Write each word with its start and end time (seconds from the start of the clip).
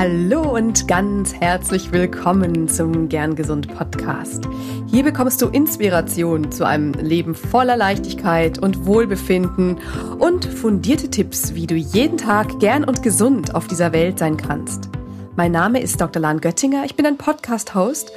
Hallo 0.00 0.54
und 0.54 0.86
ganz 0.86 1.34
herzlich 1.34 1.90
willkommen 1.90 2.68
zum 2.68 3.08
Gern 3.08 3.34
Gesund 3.34 3.66
Podcast. 3.66 4.44
Hier 4.86 5.02
bekommst 5.02 5.42
du 5.42 5.48
Inspiration 5.48 6.52
zu 6.52 6.64
einem 6.64 6.92
Leben 6.92 7.34
voller 7.34 7.76
Leichtigkeit 7.76 8.60
und 8.60 8.86
Wohlbefinden 8.86 9.80
und 10.20 10.44
fundierte 10.44 11.10
Tipps, 11.10 11.54
wie 11.54 11.66
du 11.66 11.74
jeden 11.74 12.16
Tag 12.16 12.60
gern 12.60 12.84
und 12.84 13.02
gesund 13.02 13.56
auf 13.56 13.66
dieser 13.66 13.92
Welt 13.92 14.20
sein 14.20 14.36
kannst. 14.36 14.88
Mein 15.34 15.50
Name 15.50 15.80
ist 15.80 16.00
Dr. 16.00 16.22
Lahn 16.22 16.40
Göttinger, 16.40 16.84
ich 16.84 16.94
bin 16.94 17.04
ein 17.04 17.18
Podcast-Host 17.18 18.12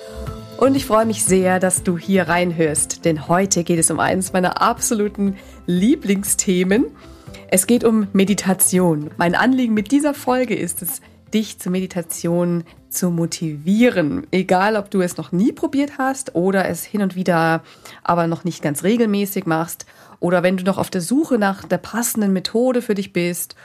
und 0.57 0.75
ich 0.75 0.85
freue 0.85 1.07
mich 1.07 1.25
sehr, 1.25 1.59
dass 1.59 1.81
du 1.81 1.97
hier 1.97 2.29
reinhörst, 2.29 3.05
denn 3.05 3.27
heute 3.27 3.63
geht 3.63 3.79
es 3.79 3.89
um 3.89 3.99
eines 3.99 4.33
meiner 4.33 4.61
absoluten 4.61 5.35
Lieblingsthemen. 5.65 6.85
Es 7.47 7.65
geht 7.65 7.83
um 7.83 8.07
Meditation. 8.13 9.09
Mein 9.17 9.33
Anliegen 9.33 9.73
mit 9.73 9.91
dieser 9.91 10.13
Folge 10.13 10.55
ist 10.55 10.83
es, 10.83 11.01
dich 11.33 11.59
zur 11.59 11.71
Meditation 11.71 12.63
zu 12.89 13.09
motivieren. 13.09 14.27
Egal, 14.31 14.75
ob 14.75 14.91
du 14.91 15.01
es 15.01 15.17
noch 15.17 15.31
nie 15.31 15.51
probiert 15.51 15.97
hast 15.97 16.35
oder 16.35 16.67
es 16.67 16.83
hin 16.83 17.01
und 17.01 17.15
wieder 17.15 17.63
aber 18.03 18.27
noch 18.27 18.43
nicht 18.43 18.61
ganz 18.61 18.83
regelmäßig 18.83 19.45
machst 19.45 19.85
oder 20.19 20.43
wenn 20.43 20.57
du 20.57 20.63
noch 20.63 20.77
auf 20.77 20.89
der 20.89 21.01
Suche 21.01 21.37
nach 21.37 21.65
der 21.65 21.77
passenden 21.77 22.33
Methode 22.33 22.81
für 22.81 22.95
dich 22.95 23.13
bist 23.13 23.55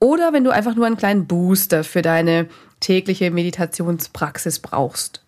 oder 0.00 0.32
wenn 0.32 0.44
du 0.44 0.50
einfach 0.50 0.74
nur 0.74 0.86
einen 0.86 0.96
kleinen 0.96 1.26
Booster 1.26 1.84
für 1.84 2.02
deine 2.02 2.48
tägliche 2.80 3.30
Meditationspraxis 3.30 4.58
brauchst. 4.58 5.22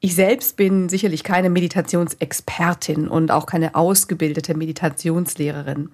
Ich 0.00 0.14
selbst 0.14 0.56
bin 0.56 0.88
sicherlich 0.88 1.24
keine 1.24 1.50
Meditationsexpertin 1.50 3.08
und 3.08 3.32
auch 3.32 3.46
keine 3.46 3.74
ausgebildete 3.74 4.56
Meditationslehrerin. 4.56 5.90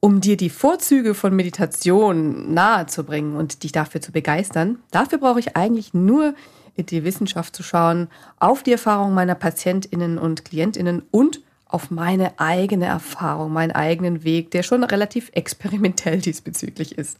Um 0.00 0.20
dir 0.20 0.36
die 0.36 0.50
Vorzüge 0.50 1.14
von 1.14 1.34
Meditation 1.34 2.54
nahezubringen 2.54 3.36
und 3.36 3.64
dich 3.64 3.72
dafür 3.72 4.00
zu 4.00 4.12
begeistern, 4.12 4.78
dafür 4.92 5.18
brauche 5.18 5.40
ich 5.40 5.56
eigentlich 5.56 5.92
nur 5.92 6.34
in 6.76 6.86
die 6.86 7.02
Wissenschaft 7.02 7.56
zu 7.56 7.64
schauen, 7.64 8.08
auf 8.38 8.62
die 8.62 8.72
Erfahrung 8.72 9.12
meiner 9.12 9.34
Patientinnen 9.34 10.16
und 10.18 10.44
Klientinnen 10.44 11.02
und 11.10 11.40
auf 11.66 11.90
meine 11.90 12.38
eigene 12.38 12.86
Erfahrung, 12.86 13.52
meinen 13.52 13.72
eigenen 13.72 14.24
Weg, 14.24 14.52
der 14.52 14.62
schon 14.62 14.84
relativ 14.84 15.30
experimentell 15.32 16.20
diesbezüglich 16.20 16.96
ist. 16.96 17.18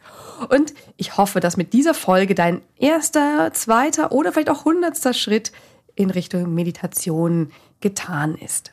Und 0.48 0.72
ich 0.96 1.16
hoffe, 1.16 1.40
dass 1.40 1.56
mit 1.56 1.72
dieser 1.72 1.94
Folge 1.94 2.34
dein 2.34 2.62
erster, 2.78 3.52
zweiter 3.52 4.12
oder 4.12 4.32
vielleicht 4.32 4.50
auch 4.50 4.64
hundertster 4.64 5.12
Schritt 5.12 5.52
in 5.96 6.10
Richtung 6.10 6.54
Meditation 6.54 7.50
getan 7.80 8.36
ist. 8.36 8.70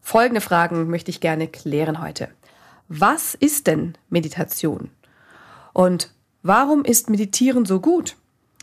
Folgende 0.00 0.40
Fragen 0.40 0.88
möchte 0.88 1.10
ich 1.10 1.20
gerne 1.20 1.46
klären 1.46 2.02
heute. 2.02 2.28
Was 2.94 3.34
ist 3.34 3.68
denn 3.68 3.96
Meditation? 4.10 4.90
Und 5.72 6.12
warum 6.42 6.84
ist 6.84 7.08
Meditieren 7.08 7.64
so 7.64 7.80
gut? 7.80 8.16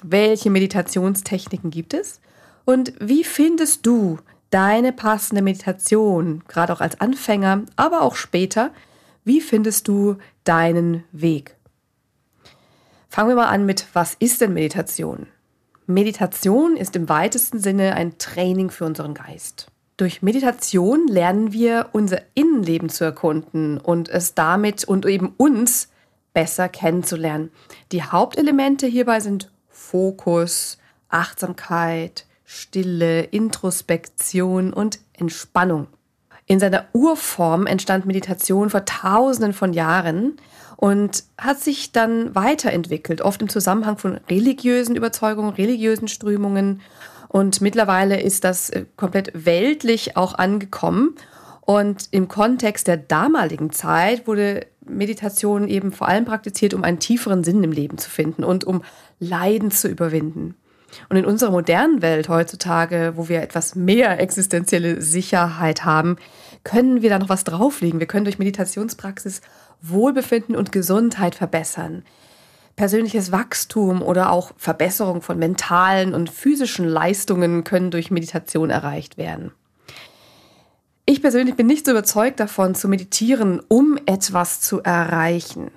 Welche 0.03 0.52
Meditationstechniken 0.52 1.72
gibt 1.72 1.95
es? 1.95 2.22
Und 2.63 2.94
wie 3.00 3.23
findest 3.23 3.88
du 3.88 4.19
deine 4.52 4.94
passende 4.94 5.41
Meditation, 5.41 6.44
gerade 6.47 6.72
auch 6.72 6.80
als 6.80 7.02
Anfänger, 7.02 7.63
aber 7.75 8.03
auch 8.03 8.16
später? 8.16 8.69
Wie 9.23 9.41
findest 9.41 9.88
du 9.88 10.17
deinen 10.44 11.05
Weg? 11.11 11.55
Fangen 13.07 13.30
wir 13.30 13.35
mal 13.35 13.47
an 13.47 13.66
mit, 13.66 13.88
was 13.94 14.13
ist 14.13 14.41
denn 14.41 14.53
Meditation? 14.53 15.25
Meditation 15.88 16.77
ist 16.77 16.95
im 16.95 17.09
weitesten 17.09 17.59
Sinne 17.59 17.95
ein 17.95 18.19
Training 18.19 18.69
für 18.69 18.85
unseren 18.85 19.16
Geist. 19.16 19.72
Durch 20.00 20.22
Meditation 20.22 21.09
lernen 21.09 21.52
wir 21.52 21.89
unser 21.92 22.22
Innenleben 22.33 22.88
zu 22.88 23.03
erkunden 23.03 23.78
und 23.78 24.08
es 24.08 24.33
damit 24.33 24.86
und 24.86 25.06
eben 25.06 25.33
uns 25.36 25.89
besser 26.33 26.69
kennenzulernen. 26.69 27.52
Die 27.91 28.02
Hauptelemente 28.02 28.88
hierbei 28.88 29.19
sind 29.19 29.52
Fokus, 29.67 30.78
Achtsamkeit, 31.09 32.25
Stille, 32.45 33.23
Introspektion 33.23 34.72
und 34.72 35.00
Entspannung. 35.11 35.88
In 36.46 36.62
seiner 36.62 36.85
Urform 36.94 37.68
entstand 37.68 38.06
Meditation 38.06 38.69
vor 38.69 38.85
Tausenden 38.85 39.52
von 39.52 39.73
Jahren 39.73 40.38
und 40.78 41.25
hat 41.38 41.59
sich 41.59 41.91
dann 41.91 42.34
weiterentwickelt, 42.35 43.19
oft 43.19 43.41
im 43.41 43.50
Zusammenhang 43.50 43.97
von 43.97 44.22
religiösen 44.29 44.96
Überzeugungen, 44.96 45.50
religiösen 45.56 46.07
Strömungen 46.07 46.79
und 47.29 47.62
mittlerweile 47.62 48.19
ist 48.19 48.44
das 48.44 48.72
äh, 48.72 48.85
komplett 48.97 49.31
weltlich 49.34 50.17
auch 50.17 50.34
angekommen. 50.34 51.16
Und 51.62 52.07
im 52.09 52.28
Kontext 52.28 52.88
der 52.88 52.97
damaligen 52.97 53.72
Zeit 53.72 54.28
wurde 54.28 54.66
Meditation 54.84 55.67
eben 55.67 55.91
vor 55.91 56.07
allem 56.07 56.25
praktiziert, 56.25 56.73
um 56.73 56.84
einen 56.84 56.97
tieferen 56.97 57.44
Sinn 57.44 57.63
im 57.63 57.72
Leben 57.72 58.00
zu 58.00 58.09
finden 58.09 58.44
und 58.44 58.63
um 58.63 58.81
Leiden 59.19 59.69
zu 59.69 59.88
überwinden. 59.88 60.56
Und 61.09 61.17
in 61.17 61.25
unserer 61.25 61.51
modernen 61.51 62.01
Welt 62.01 62.29
heutzutage, 62.29 63.13
wo 63.16 63.29
wir 63.29 63.44
etwas 63.44 63.75
mehr 63.75 64.19
existenzielle 64.19 65.00
Sicherheit 65.00 65.85
haben, 65.85 66.16
können 66.63 67.03
wir 67.03 67.11
da 67.11 67.19
noch 67.19 67.29
was 67.29 67.44
drauflegen. 67.44 68.00
Wir 68.00 68.07
können 68.07 68.25
durch 68.25 68.40
Meditationspraxis 68.40 69.41
Wohlbefinden 69.84 70.56
und 70.56 70.72
Gesundheit 70.72 71.35
verbessern 71.35 72.03
persönliches 72.79 73.34
Wachstum 73.34 74.01
oder 74.01 74.31
auch 74.31 74.53
Verbesserung 74.56 75.22
von 75.22 75.38
mentalen 75.38 76.13
und 76.13 76.29
physischen 76.29 76.88
Leistungen 76.88 77.66
können 77.66 77.91
durch 77.91 78.09
Meditation 78.09 78.69
erreicht 78.69 79.17
werden. 79.17 79.51
Ich 81.06 81.22
persönlich 81.22 81.57
bin 81.57 81.67
nicht 81.67 81.85
so 81.85 81.91
überzeugt 81.91 82.40
davon, 82.40 82.75
zu 82.75 82.88
meditieren, 82.88 83.62
um 83.67 84.00
etwas 84.06 84.62
zu 84.62 84.81
erreichen. 84.81 85.72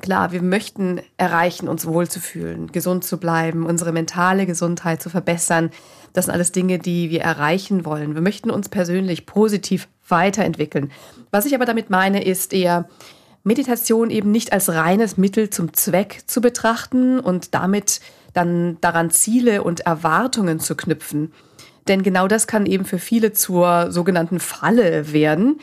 Klar, 0.00 0.32
wir 0.32 0.40
möchten 0.40 1.02
erreichen, 1.18 1.68
uns 1.68 1.84
wohlzufühlen, 1.84 2.72
gesund 2.72 3.04
zu 3.04 3.18
bleiben, 3.18 3.66
unsere 3.66 3.92
mentale 3.92 4.46
Gesundheit 4.46 5.02
zu 5.02 5.10
verbessern. 5.10 5.68
Das 6.14 6.24
sind 6.24 6.32
alles 6.32 6.50
Dinge, 6.50 6.78
die 6.78 7.10
wir 7.10 7.20
erreichen 7.20 7.84
wollen. 7.84 8.14
Wir 8.14 8.22
möchten 8.22 8.50
uns 8.50 8.70
persönlich 8.70 9.26
positiv 9.26 9.86
weiterentwickeln. 10.08 10.92
Was 11.30 11.44
ich 11.44 11.54
aber 11.54 11.66
damit 11.66 11.90
meine, 11.90 12.24
ist 12.24 12.54
eher, 12.54 12.88
Meditation 13.44 14.10
eben 14.10 14.30
nicht 14.30 14.52
als 14.52 14.68
reines 14.68 15.16
Mittel 15.16 15.50
zum 15.50 15.72
Zweck 15.72 16.22
zu 16.26 16.40
betrachten 16.40 17.18
und 17.18 17.54
damit 17.54 18.00
dann 18.34 18.78
daran 18.80 19.10
Ziele 19.10 19.62
und 19.62 19.80
Erwartungen 19.80 20.60
zu 20.60 20.76
knüpfen. 20.76 21.32
Denn 21.88 22.02
genau 22.02 22.28
das 22.28 22.46
kann 22.46 22.66
eben 22.66 22.84
für 22.84 22.98
viele 22.98 23.32
zur 23.32 23.90
sogenannten 23.90 24.38
Falle 24.38 25.12
werden. 25.12 25.60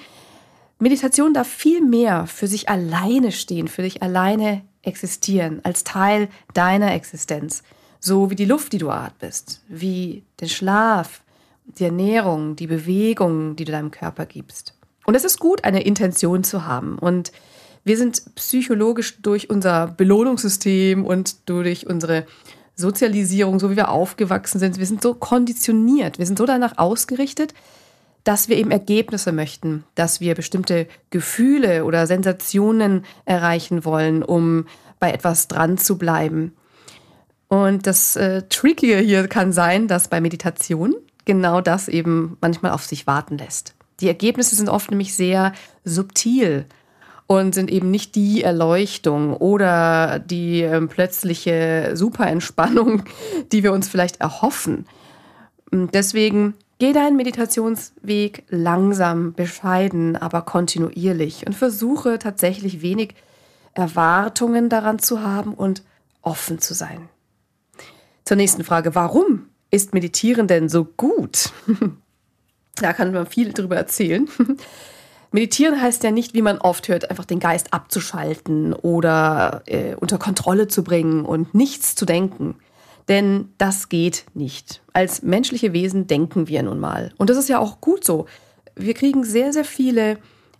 Meditation 0.77 1.33
darf 1.33 1.47
viel 1.47 1.81
mehr 1.81 2.27
für 2.27 2.47
sich 2.47 2.69
alleine 2.69 3.31
stehen, 3.31 3.67
für 3.67 3.83
dich 3.83 4.03
alleine 4.03 4.61
existieren, 4.81 5.61
als 5.63 5.83
Teil 5.83 6.29
deiner 6.53 6.93
Existenz. 6.93 7.63
So 8.01 8.29
wie 8.29 8.35
die 8.35 8.45
Luft, 8.45 8.73
die 8.73 8.77
du 8.77 8.89
atmest, 8.89 9.61
wie 9.67 10.23
den 10.39 10.49
Schlaf, 10.49 11.21
die 11.65 11.85
Ernährung, 11.85 12.55
die 12.55 12.67
Bewegung, 12.67 13.55
die 13.55 13.65
du 13.65 13.71
deinem 13.71 13.91
Körper 13.91 14.25
gibst. 14.25 14.73
Und 15.05 15.15
es 15.15 15.25
ist 15.25 15.39
gut, 15.39 15.63
eine 15.63 15.83
Intention 15.83 16.43
zu 16.43 16.65
haben. 16.65 16.97
Und 16.97 17.31
wir 17.83 17.97
sind 17.97 18.35
psychologisch 18.35 19.21
durch 19.21 19.49
unser 19.49 19.87
Belohnungssystem 19.87 21.05
und 21.05 21.49
durch 21.49 21.87
unsere 21.87 22.25
Sozialisierung, 22.75 23.59
so 23.59 23.69
wie 23.69 23.75
wir 23.75 23.89
aufgewachsen 23.89 24.59
sind, 24.59 24.77
wir 24.77 24.85
sind 24.85 25.01
so 25.01 25.13
konditioniert, 25.13 26.17
wir 26.17 26.25
sind 26.25 26.37
so 26.37 26.45
danach 26.45 26.77
ausgerichtet, 26.77 27.53
dass 28.23 28.47
wir 28.47 28.57
eben 28.57 28.71
Ergebnisse 28.71 29.31
möchten, 29.31 29.83
dass 29.95 30.21
wir 30.21 30.35
bestimmte 30.35 30.87
Gefühle 31.09 31.85
oder 31.85 32.07
Sensationen 32.07 33.05
erreichen 33.25 33.85
wollen, 33.85 34.23
um 34.23 34.65
bei 34.99 35.11
etwas 35.11 35.47
dran 35.47 35.77
zu 35.77 35.97
bleiben. 35.97 36.53
Und 37.47 37.87
das 37.87 38.15
äh, 38.15 38.43
Trickige 38.49 38.97
hier 38.97 39.27
kann 39.27 39.51
sein, 39.51 39.87
dass 39.87 40.07
bei 40.07 40.21
Meditation 40.21 40.95
genau 41.25 41.61
das 41.61 41.87
eben 41.87 42.37
manchmal 42.41 42.71
auf 42.71 42.85
sich 42.85 43.07
warten 43.07 43.37
lässt. 43.37 43.73
Die 43.99 44.07
Ergebnisse 44.07 44.55
sind 44.55 44.69
oft 44.69 44.91
nämlich 44.91 45.15
sehr 45.15 45.53
subtil 45.83 46.65
und 47.31 47.53
sind 47.53 47.69
eben 47.69 47.91
nicht 47.91 48.15
die 48.15 48.41
Erleuchtung 48.41 49.37
oder 49.37 50.17
die 50.17 50.63
äh, 50.63 50.81
plötzliche 50.87 51.91
Superentspannung, 51.93 53.03
die 53.51 53.61
wir 53.61 53.71
uns 53.71 53.87
vielleicht 53.87 54.19
erhoffen. 54.19 54.87
Deswegen 55.71 56.55
geh 56.79 56.91
deinen 56.91 57.17
Meditationsweg 57.17 58.45
langsam, 58.49 59.33
bescheiden, 59.33 60.15
aber 60.15 60.41
kontinuierlich 60.41 61.45
und 61.45 61.53
versuche 61.53 62.17
tatsächlich 62.17 62.81
wenig 62.81 63.13
Erwartungen 63.75 64.67
daran 64.67 64.97
zu 64.97 65.21
haben 65.21 65.53
und 65.53 65.83
offen 66.23 66.57
zu 66.57 66.73
sein. 66.73 67.09
Zur 68.25 68.37
nächsten 68.37 68.63
Frage, 68.63 68.95
warum 68.95 69.45
ist 69.69 69.93
Meditieren 69.93 70.47
denn 70.47 70.67
so 70.67 70.83
gut? 70.83 71.51
da 72.77 72.93
kann 72.93 73.13
man 73.13 73.27
viel 73.27 73.53
drüber 73.53 73.75
erzählen. 73.75 74.27
Meditieren 75.31 75.79
heißt 75.79 76.03
ja 76.03 76.11
nicht, 76.11 76.33
wie 76.33 76.41
man 76.41 76.57
oft 76.57 76.87
hört, 76.87 77.09
einfach 77.09 77.25
den 77.25 77.39
Geist 77.39 77.71
abzuschalten 77.73 78.73
oder 78.73 79.61
äh, 79.67 79.95
unter 79.95 80.17
Kontrolle 80.17 80.67
zu 80.67 80.83
bringen 80.83 81.23
und 81.23 81.53
nichts 81.53 81.95
zu 81.95 82.05
denken. 82.05 82.55
Denn 83.07 83.49
das 83.57 83.89
geht 83.89 84.25
nicht. 84.33 84.81
Als 84.93 85.21
menschliche 85.21 85.73
Wesen 85.73 86.07
denken 86.07 86.47
wir 86.47 86.63
nun 86.63 86.79
mal. 86.79 87.11
Und 87.17 87.29
das 87.29 87.37
ist 87.37 87.49
ja 87.49 87.59
auch 87.59 87.81
gut 87.81 88.03
so. 88.03 88.25
Wir 88.75 88.93
kriegen 88.93 89.23
sehr, 89.23 89.53
sehr 89.53 89.65
viele 89.65 90.17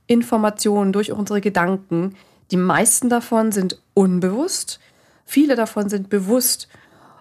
Informationen 0.07 0.92
durch 0.92 1.12
unsere 1.12 1.42
Gedanken. 1.42 2.16
Die 2.51 2.57
meisten 2.57 3.10
davon 3.10 3.51
sind 3.51 3.80
unbewusst. 3.94 4.80
Viele 5.25 5.56
davon 5.56 5.89
sind 5.89 6.10
bewusst. 6.10 6.68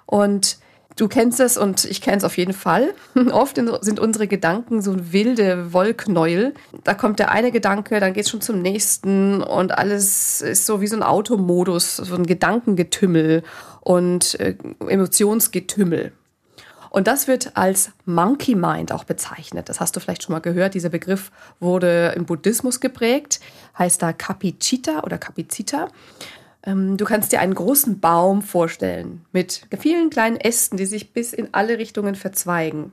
Und 0.06 0.57
Du 0.98 1.06
kennst 1.06 1.38
es 1.38 1.56
und 1.56 1.84
ich 1.84 2.02
kenne 2.02 2.16
es 2.16 2.24
auf 2.24 2.36
jeden 2.36 2.52
Fall. 2.52 2.92
Oft 3.30 3.56
sind 3.56 4.00
unsere 4.00 4.26
Gedanken 4.26 4.82
so 4.82 5.12
wilde 5.12 5.72
Wollknäuel. 5.72 6.54
Da 6.82 6.94
kommt 6.94 7.20
der 7.20 7.30
eine 7.30 7.52
Gedanke, 7.52 8.00
dann 8.00 8.12
geht 8.12 8.24
es 8.24 8.30
schon 8.30 8.40
zum 8.40 8.60
nächsten 8.60 9.40
und 9.40 9.78
alles 9.78 10.40
ist 10.40 10.66
so 10.66 10.80
wie 10.80 10.88
so 10.88 10.96
ein 10.96 11.04
Automodus, 11.04 11.96
so 11.96 12.16
ein 12.16 12.26
Gedankengetümmel 12.26 13.44
und 13.80 14.40
äh, 14.40 14.56
Emotionsgetümmel. 14.88 16.12
Und 16.90 17.06
das 17.06 17.28
wird 17.28 17.56
als 17.56 17.92
Monkey 18.04 18.56
Mind 18.56 18.90
auch 18.90 19.04
bezeichnet. 19.04 19.68
Das 19.68 19.78
hast 19.78 19.94
du 19.94 20.00
vielleicht 20.00 20.24
schon 20.24 20.32
mal 20.32 20.40
gehört. 20.40 20.74
Dieser 20.74 20.88
Begriff 20.88 21.30
wurde 21.60 22.12
im 22.16 22.24
Buddhismus 22.24 22.80
geprägt, 22.80 23.38
heißt 23.78 24.02
da 24.02 24.12
Kapicita 24.12 25.04
oder 25.04 25.16
Kapizita. 25.16 25.88
Ähm, 26.68 26.98
du 26.98 27.04
kannst 27.06 27.32
dir 27.32 27.40
einen 27.40 27.54
großen 27.54 27.98
Baum 27.98 28.42
vorstellen 28.42 29.24
mit 29.32 29.62
vielen 29.78 30.10
kleinen 30.10 30.36
Ästen, 30.36 30.76
die 30.76 30.86
sich 30.86 31.12
bis 31.12 31.32
in 31.32 31.48
alle 31.52 31.78
Richtungen 31.78 32.14
verzweigen. 32.14 32.92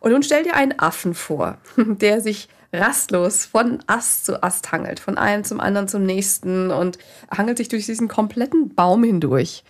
Und 0.00 0.12
nun 0.12 0.22
stell 0.22 0.42
dir 0.42 0.54
einen 0.54 0.78
Affen 0.78 1.14
vor, 1.14 1.56
der 1.76 2.20
sich 2.20 2.48
rastlos 2.72 3.46
von 3.46 3.82
Ast 3.86 4.26
zu 4.26 4.42
Ast 4.42 4.72
hangelt, 4.72 5.00
von 5.00 5.16
einem 5.16 5.44
zum 5.44 5.60
anderen 5.60 5.88
zum 5.88 6.04
nächsten 6.04 6.70
und 6.70 6.98
hangelt 7.34 7.58
sich 7.58 7.68
durch 7.68 7.86
diesen 7.86 8.08
kompletten 8.08 8.74
Baum 8.74 9.04
hindurch. 9.04 9.64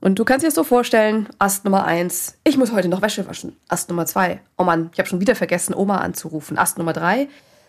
Und 0.00 0.18
du 0.18 0.24
kannst 0.24 0.42
dir 0.42 0.48
das 0.48 0.54
so 0.54 0.64
vorstellen, 0.64 1.28
Ast 1.38 1.64
Nummer 1.64 1.84
eins, 1.84 2.38
ich 2.44 2.56
muss 2.56 2.72
heute 2.72 2.88
noch 2.88 3.02
Wäsche 3.02 3.26
waschen. 3.26 3.56
Ast 3.68 3.90
Nummer 3.90 4.06
zwei, 4.06 4.40
oh 4.56 4.64
Mann, 4.64 4.88
ich 4.94 4.98
habe 4.98 5.08
schon 5.08 5.20
wieder 5.20 5.34
vergessen, 5.34 5.74
Oma 5.74 5.98
anzurufen. 5.98 6.56
Ast 6.56 6.78
Nummer 6.78 6.94
drei, 6.94 7.28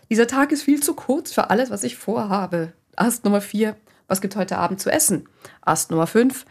dieser 0.10 0.28
Tag 0.28 0.54
ist 0.54 0.64
viel 0.64 0.82
zu 0.82 0.94
kurz 0.94 1.34
für 1.34 1.50
alles, 1.50 1.72
was 1.72 1.84
ich 1.84 1.98
vorhabe. 1.98 2.72
Ast 2.96 3.26
Nummer 3.26 3.42
vier, 3.42 3.76
was 4.12 4.22
gibt 4.22 4.36
heute 4.36 4.58
Abend 4.58 4.82
zu 4.82 4.92
essen? 4.92 5.28
Ast 5.62 5.90
Nummer 5.90 6.06
5, 6.06 6.46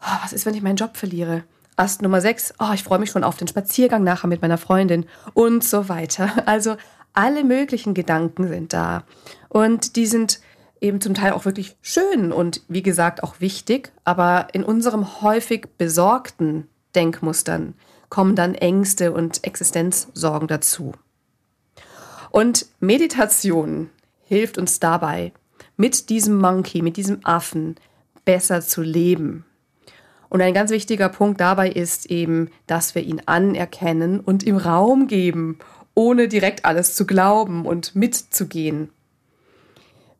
oh, 0.00 0.06
was 0.22 0.32
ist, 0.32 0.46
wenn 0.46 0.54
ich 0.54 0.62
meinen 0.62 0.76
Job 0.76 0.96
verliere? 0.96 1.42
Ast 1.74 2.02
Nummer 2.02 2.20
6, 2.20 2.54
oh, 2.60 2.70
ich 2.72 2.84
freue 2.84 3.00
mich 3.00 3.10
schon 3.10 3.24
auf 3.24 3.36
den 3.36 3.48
Spaziergang 3.48 4.04
nachher 4.04 4.28
mit 4.28 4.42
meiner 4.42 4.58
Freundin 4.58 5.06
und 5.34 5.64
so 5.64 5.88
weiter. 5.88 6.30
Also 6.46 6.76
alle 7.12 7.42
möglichen 7.42 7.94
Gedanken 7.94 8.46
sind 8.46 8.72
da. 8.72 9.02
Und 9.48 9.96
die 9.96 10.06
sind 10.06 10.40
eben 10.80 11.00
zum 11.00 11.14
Teil 11.14 11.32
auch 11.32 11.44
wirklich 11.44 11.76
schön 11.82 12.32
und 12.32 12.62
wie 12.68 12.82
gesagt 12.82 13.24
auch 13.24 13.40
wichtig, 13.40 13.92
aber 14.04 14.46
in 14.52 14.62
unserem 14.62 15.20
häufig 15.20 15.66
besorgten 15.76 16.68
Denkmustern 16.94 17.74
kommen 18.08 18.36
dann 18.36 18.54
Ängste 18.54 19.12
und 19.12 19.44
Existenzsorgen 19.44 20.46
dazu. 20.46 20.92
Und 22.30 22.66
Meditation 22.78 23.90
hilft 24.22 24.58
uns 24.58 24.78
dabei, 24.78 25.32
mit 25.80 26.10
diesem 26.10 26.38
Monkey, 26.38 26.82
mit 26.82 26.98
diesem 26.98 27.24
Affen 27.24 27.76
besser 28.26 28.60
zu 28.60 28.82
leben. 28.82 29.46
Und 30.28 30.42
ein 30.42 30.52
ganz 30.52 30.70
wichtiger 30.70 31.08
Punkt 31.08 31.40
dabei 31.40 31.70
ist 31.70 32.10
eben, 32.10 32.50
dass 32.66 32.94
wir 32.94 33.02
ihn 33.02 33.22
anerkennen 33.24 34.20
und 34.20 34.42
im 34.42 34.58
Raum 34.58 35.06
geben, 35.06 35.58
ohne 35.94 36.28
direkt 36.28 36.66
alles 36.66 36.94
zu 36.94 37.06
glauben 37.06 37.64
und 37.64 37.96
mitzugehen. 37.96 38.90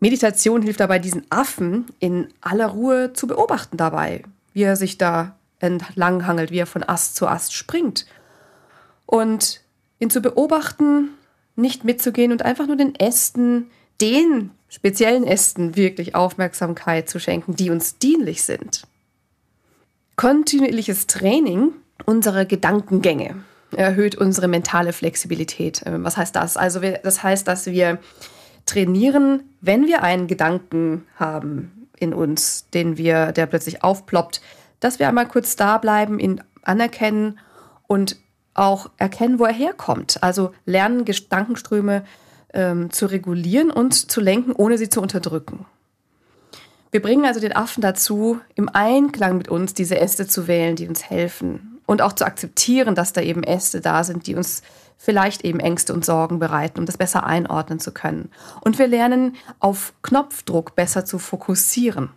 Meditation 0.00 0.62
hilft 0.62 0.80
dabei, 0.80 0.98
diesen 0.98 1.26
Affen 1.28 1.84
in 1.98 2.28
aller 2.40 2.68
Ruhe 2.68 3.12
zu 3.12 3.26
beobachten 3.26 3.76
dabei, 3.76 4.22
wie 4.54 4.62
er 4.62 4.76
sich 4.76 4.96
da 4.96 5.36
entlanghangelt, 5.58 6.50
wie 6.50 6.58
er 6.58 6.66
von 6.66 6.82
Ast 6.82 7.16
zu 7.16 7.28
Ast 7.28 7.52
springt. 7.52 8.06
Und 9.04 9.60
ihn 9.98 10.08
zu 10.08 10.22
beobachten, 10.22 11.10
nicht 11.54 11.84
mitzugehen 11.84 12.32
und 12.32 12.46
einfach 12.46 12.66
nur 12.66 12.76
den 12.76 12.94
Ästen, 12.94 13.70
den 14.00 14.50
speziellen 14.68 15.24
Ästen 15.24 15.76
wirklich 15.76 16.14
Aufmerksamkeit 16.14 17.08
zu 17.08 17.18
schenken, 17.18 17.56
die 17.56 17.70
uns 17.70 17.98
dienlich 17.98 18.44
sind. 18.44 18.82
Kontinuierliches 20.16 21.06
Training 21.06 21.72
unserer 22.04 22.44
Gedankengänge 22.44 23.36
erhöht 23.76 24.16
unsere 24.16 24.48
mentale 24.48 24.92
Flexibilität. 24.92 25.82
Ähm, 25.86 26.04
was 26.04 26.16
heißt 26.16 26.34
das? 26.36 26.56
Also 26.56 26.80
das 26.80 27.22
heißt, 27.22 27.46
dass 27.46 27.66
wir 27.66 27.98
trainieren, 28.66 29.42
wenn 29.60 29.86
wir 29.86 30.02
einen 30.02 30.26
Gedanken 30.26 31.06
haben 31.16 31.88
in 31.98 32.14
uns, 32.14 32.66
den 32.72 32.96
wir, 32.96 33.32
der 33.32 33.46
plötzlich 33.46 33.82
aufploppt, 33.82 34.40
dass 34.80 34.98
wir 34.98 35.08
einmal 35.08 35.26
kurz 35.26 35.56
da 35.56 35.78
bleiben, 35.78 36.18
ihn 36.18 36.40
anerkennen 36.62 37.38
und 37.86 38.16
auch 38.54 38.90
erkennen, 38.98 39.38
wo 39.38 39.44
er 39.44 39.52
herkommt. 39.52 40.22
Also 40.22 40.52
lernen, 40.64 41.04
Gedankenströme 41.04 42.04
ähm, 42.52 42.90
zu 42.90 43.06
regulieren 43.06 43.70
und 43.70 43.94
zu 43.94 44.20
lenken, 44.20 44.52
ohne 44.52 44.78
sie 44.78 44.88
zu 44.88 45.00
unterdrücken. 45.00 45.66
Wir 46.90 47.00
bringen 47.00 47.24
also 47.24 47.38
den 47.38 47.54
Affen 47.54 47.82
dazu, 47.82 48.40
im 48.56 48.68
Einklang 48.68 49.38
mit 49.38 49.48
uns 49.48 49.74
diese 49.74 49.98
Äste 49.98 50.26
zu 50.26 50.48
wählen, 50.48 50.74
die 50.74 50.88
uns 50.88 51.08
helfen. 51.08 51.80
Und 51.86 52.02
auch 52.02 52.12
zu 52.12 52.24
akzeptieren, 52.24 52.94
dass 52.94 53.12
da 53.12 53.20
eben 53.20 53.42
Äste 53.42 53.80
da 53.80 54.02
sind, 54.04 54.26
die 54.26 54.34
uns 54.34 54.62
vielleicht 54.96 55.44
eben 55.44 55.60
Ängste 55.60 55.94
und 55.94 56.04
Sorgen 56.04 56.38
bereiten, 56.38 56.78
um 56.78 56.86
das 56.86 56.98
besser 56.98 57.24
einordnen 57.24 57.80
zu 57.80 57.92
können. 57.92 58.30
Und 58.60 58.78
wir 58.78 58.86
lernen 58.86 59.36
auf 59.58 59.92
Knopfdruck 60.02 60.74
besser 60.74 61.04
zu 61.04 61.18
fokussieren. 61.18 62.10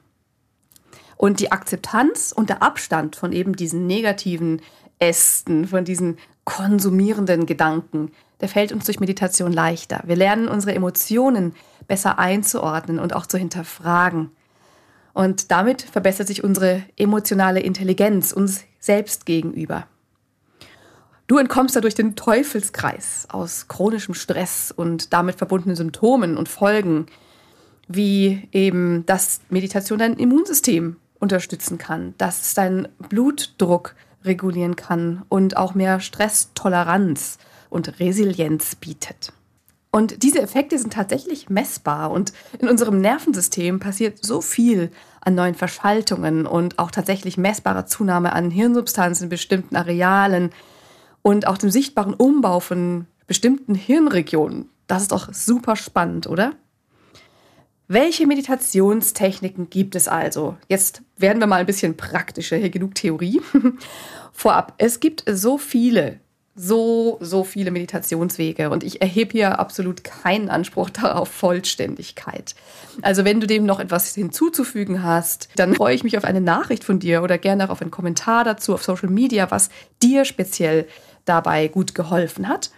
Und 1.18 1.40
die 1.40 1.52
Akzeptanz 1.52 2.34
und 2.36 2.50
der 2.50 2.62
Abstand 2.62 3.16
von 3.16 3.32
eben 3.32 3.56
diesen 3.56 3.88
negativen 3.88 4.62
Ästen, 5.00 5.68
von 5.68 5.86
diesen 5.86 6.18
konsumierenden 6.44 7.46
Gedanken, 7.46 8.12
der 8.44 8.50
fällt 8.50 8.74
uns 8.74 8.84
durch 8.84 9.00
Meditation 9.00 9.54
leichter. 9.54 10.02
Wir 10.06 10.18
lernen 10.18 10.50
unsere 10.50 10.76
Emotionen 10.76 11.54
besser 11.88 12.20
einzuordnen 12.20 13.00
und 13.00 13.16
auch 13.16 13.26
zu 13.26 13.38
hinterfragen. 13.38 14.32
Und 15.14 15.50
damit 15.50 15.82
verbessert 15.82 16.28
sich 16.28 16.44
unsere 16.44 16.84
emotionale 16.98 17.62
Intelligenz 17.62 18.34
uns 18.34 18.66
selbst 18.82 19.26
gegenüber. 19.26 19.88
Du 21.28 21.38
entkommst 21.38 21.78
dadurch 21.78 21.96
den 21.96 22.18
Teufelskreis 22.18 23.28
aus 23.30 23.70
chronischem 23.70 24.14
Stress 24.14 24.74
und 24.76 25.14
damit 25.14 25.38
verbundenen 25.38 25.78
Symptomen 25.78 26.36
und 26.36 26.50
Folgen, 26.50 27.06
wie 27.88 28.50
eben, 28.52 29.06
dass 29.06 29.40
Meditation 29.50 30.00
dein 30.00 30.18
Immunsystem 30.18 30.98
unterstützen 31.18 31.78
kann, 31.78 32.14
dass 32.18 32.42
es 32.42 32.54
deinen 32.56 32.90
Blutdruck 33.08 33.96
regulieren 34.26 34.76
kann 34.76 35.24
und 35.30 35.56
auch 35.56 35.76
mehr 35.76 36.02
Stresstoleranz 36.02 37.38
und 37.74 38.00
Resilienz 38.00 38.76
bietet. 38.76 39.34
Und 39.92 40.24
diese 40.24 40.42
Effekte 40.42 40.80
sind 40.80 40.94
tatsächlich 40.94 41.50
messbar 41.50 42.10
und 42.10 42.34
in 42.58 42.68
unserem 42.68 43.00
Nervensystem 43.00 43.80
passiert 43.80 44.26
so 44.26 44.42
viel 44.42 44.92
an 45.22 45.36
neuen 45.36 45.54
Verschaltungen 45.54 46.48
und 46.48 46.80
auch 46.80 46.90
tatsächlich 46.90 47.38
messbare 47.38 47.86
Zunahme 47.86 48.34
an 48.34 48.50
Hirnsubstanzen 48.50 49.26
in 49.26 49.30
bestimmten 49.30 49.76
Arealen 49.76 50.50
und 51.22 51.46
auch 51.46 51.60
dem 51.60 51.70
sichtbaren 51.70 52.16
Umbau 52.16 52.60
von 52.60 53.06
bestimmten 53.28 53.76
Hirnregionen. 53.76 54.70
Das 54.88 55.04
ist 55.04 55.12
doch 55.12 55.32
super 55.32 55.76
spannend, 55.76 56.26
oder? 56.26 56.54
Welche 57.88 58.26
Meditationstechniken 58.26 59.70
gibt 59.70 59.96
es 59.96 60.08
also? 60.08 60.58
Jetzt 60.68 61.04
werden 61.18 61.40
wir 61.40 61.48
mal 61.48 61.60
ein 61.60 61.66
bisschen 61.68 61.98
praktischer, 61.98 62.58
hier 62.58 62.72
genug 62.72 62.96
Theorie. 62.96 63.42
Vorab, 64.32 64.74
es 64.80 65.00
gibt 65.00 65.24
so 65.30 65.60
viele 65.60 66.20
so, 66.56 67.18
so 67.20 67.44
viele 67.44 67.72
Meditationswege 67.72 68.70
und 68.70 68.84
ich 68.84 69.02
erhebe 69.02 69.32
hier 69.32 69.60
absolut 69.60 70.04
keinen 70.04 70.50
Anspruch 70.50 70.90
darauf 70.92 71.30
Vollständigkeit. 71.30 72.56
Also 73.02 73.26
wenn 73.26 73.40
du 73.40 73.48
dem 73.48 73.66
noch 73.66 73.80
etwas 73.80 74.14
hinzuzufügen 74.14 75.04
hast, 75.04 75.50
dann 75.56 75.74
freue 75.74 75.96
ich 75.96 76.04
mich 76.04 76.18
auf 76.18 76.24
eine 76.24 76.42
Nachricht 76.42 76.84
von 76.84 77.00
dir 77.00 77.24
oder 77.24 77.38
gerne 77.38 77.66
auch 77.66 77.70
auf 77.72 77.82
einen 77.82 77.92
Kommentar 77.92 78.44
dazu 78.44 78.74
auf 78.74 78.84
Social 78.84 79.10
Media, 79.10 79.50
was 79.50 79.70
dir 80.02 80.26
speziell 80.26 80.88
dabei 81.26 81.68
gut 81.68 81.96
geholfen 81.96 82.48
hat. 82.48 82.70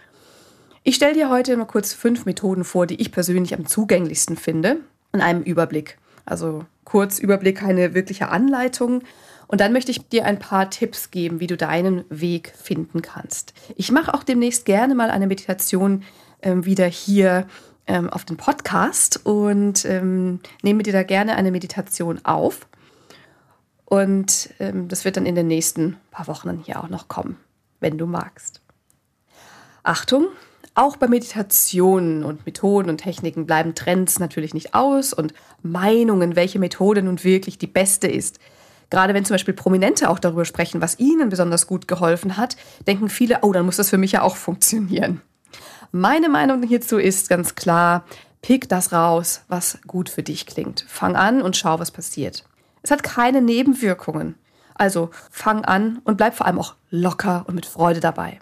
Ich 0.82 0.94
stelle 0.94 1.14
dir 1.14 1.28
heute 1.28 1.56
mal 1.56 1.64
kurz 1.64 1.92
fünf 1.92 2.26
Methoden 2.26 2.64
vor, 2.64 2.86
die 2.86 3.00
ich 3.00 3.12
persönlich 3.12 3.54
am 3.54 3.66
zugänglichsten 3.66 4.36
finde, 4.36 4.78
in 5.12 5.20
einem 5.20 5.42
Überblick. 5.42 5.98
Also 6.24 6.64
kurz 6.84 7.18
Überblick, 7.18 7.58
keine 7.58 7.92
wirkliche 7.92 8.28
Anleitung, 8.28 9.02
und 9.48 9.60
dann 9.60 9.72
möchte 9.72 9.90
ich 9.90 10.08
dir 10.08 10.24
ein 10.24 10.38
paar 10.38 10.70
Tipps 10.70 11.10
geben, 11.10 11.40
wie 11.40 11.46
du 11.46 11.56
deinen 11.56 12.04
Weg 12.08 12.52
finden 12.56 13.02
kannst. 13.02 13.54
Ich 13.76 13.92
mache 13.92 14.14
auch 14.14 14.22
demnächst 14.22 14.64
gerne 14.64 14.94
mal 14.94 15.10
eine 15.10 15.26
Meditation 15.26 16.02
ähm, 16.42 16.64
wieder 16.64 16.86
hier 16.86 17.46
ähm, 17.86 18.10
auf 18.10 18.24
den 18.24 18.36
Podcast 18.36 19.24
und 19.24 19.84
ähm, 19.84 20.40
nehme 20.62 20.82
dir 20.82 20.92
da 20.92 21.02
gerne 21.02 21.36
eine 21.36 21.50
Meditation 21.50 22.24
auf. 22.24 22.66
Und 23.84 24.50
ähm, 24.58 24.88
das 24.88 25.04
wird 25.04 25.16
dann 25.16 25.26
in 25.26 25.36
den 25.36 25.46
nächsten 25.46 25.96
paar 26.10 26.26
Wochen 26.26 26.62
hier 26.64 26.82
auch 26.82 26.88
noch 26.88 27.06
kommen, 27.08 27.36
wenn 27.78 27.98
du 27.98 28.06
magst. 28.06 28.60
Achtung, 29.84 30.26
auch 30.74 30.96
bei 30.96 31.06
Meditationen 31.06 32.24
und 32.24 32.44
Methoden 32.44 32.90
und 32.90 32.98
Techniken 32.98 33.46
bleiben 33.46 33.76
Trends 33.76 34.18
natürlich 34.18 34.52
nicht 34.52 34.74
aus 34.74 35.14
und 35.14 35.32
Meinungen, 35.62 36.34
welche 36.34 36.58
Methode 36.58 37.02
nun 37.02 37.22
wirklich 37.22 37.58
die 37.58 37.68
beste 37.68 38.08
ist, 38.08 38.40
Gerade 38.90 39.14
wenn 39.14 39.24
zum 39.24 39.34
Beispiel 39.34 39.54
Prominente 39.54 40.08
auch 40.08 40.18
darüber 40.18 40.44
sprechen, 40.44 40.80
was 40.80 40.98
ihnen 40.98 41.28
besonders 41.28 41.66
gut 41.66 41.88
geholfen 41.88 42.36
hat, 42.36 42.56
denken 42.86 43.08
viele, 43.08 43.38
oh, 43.42 43.52
dann 43.52 43.66
muss 43.66 43.76
das 43.76 43.90
für 43.90 43.98
mich 43.98 44.12
ja 44.12 44.22
auch 44.22 44.36
funktionieren. 44.36 45.20
Meine 45.92 46.28
Meinung 46.28 46.62
hierzu 46.62 46.98
ist 46.98 47.28
ganz 47.28 47.54
klar, 47.54 48.04
pick 48.42 48.68
das 48.68 48.92
raus, 48.92 49.42
was 49.48 49.78
gut 49.86 50.08
für 50.08 50.22
dich 50.22 50.46
klingt. 50.46 50.84
Fang 50.88 51.16
an 51.16 51.42
und 51.42 51.56
schau, 51.56 51.78
was 51.78 51.90
passiert. 51.90 52.44
Es 52.82 52.90
hat 52.90 53.02
keine 53.02 53.42
Nebenwirkungen. 53.42 54.36
Also 54.74 55.10
fang 55.30 55.64
an 55.64 56.00
und 56.04 56.16
bleib 56.16 56.36
vor 56.36 56.46
allem 56.46 56.58
auch 56.58 56.74
locker 56.90 57.44
und 57.46 57.54
mit 57.54 57.66
Freude 57.66 58.00
dabei. 58.00 58.38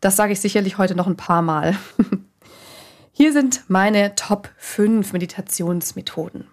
Das 0.00 0.16
sage 0.16 0.32
ich 0.32 0.40
sicherlich 0.40 0.78
heute 0.78 0.96
noch 0.96 1.06
ein 1.06 1.16
paar 1.16 1.42
Mal. 1.42 1.76
Hier 3.12 3.32
sind 3.32 3.64
meine 3.68 4.14
Top 4.14 4.48
5 4.56 5.12
Meditationsmethoden. 5.12 6.48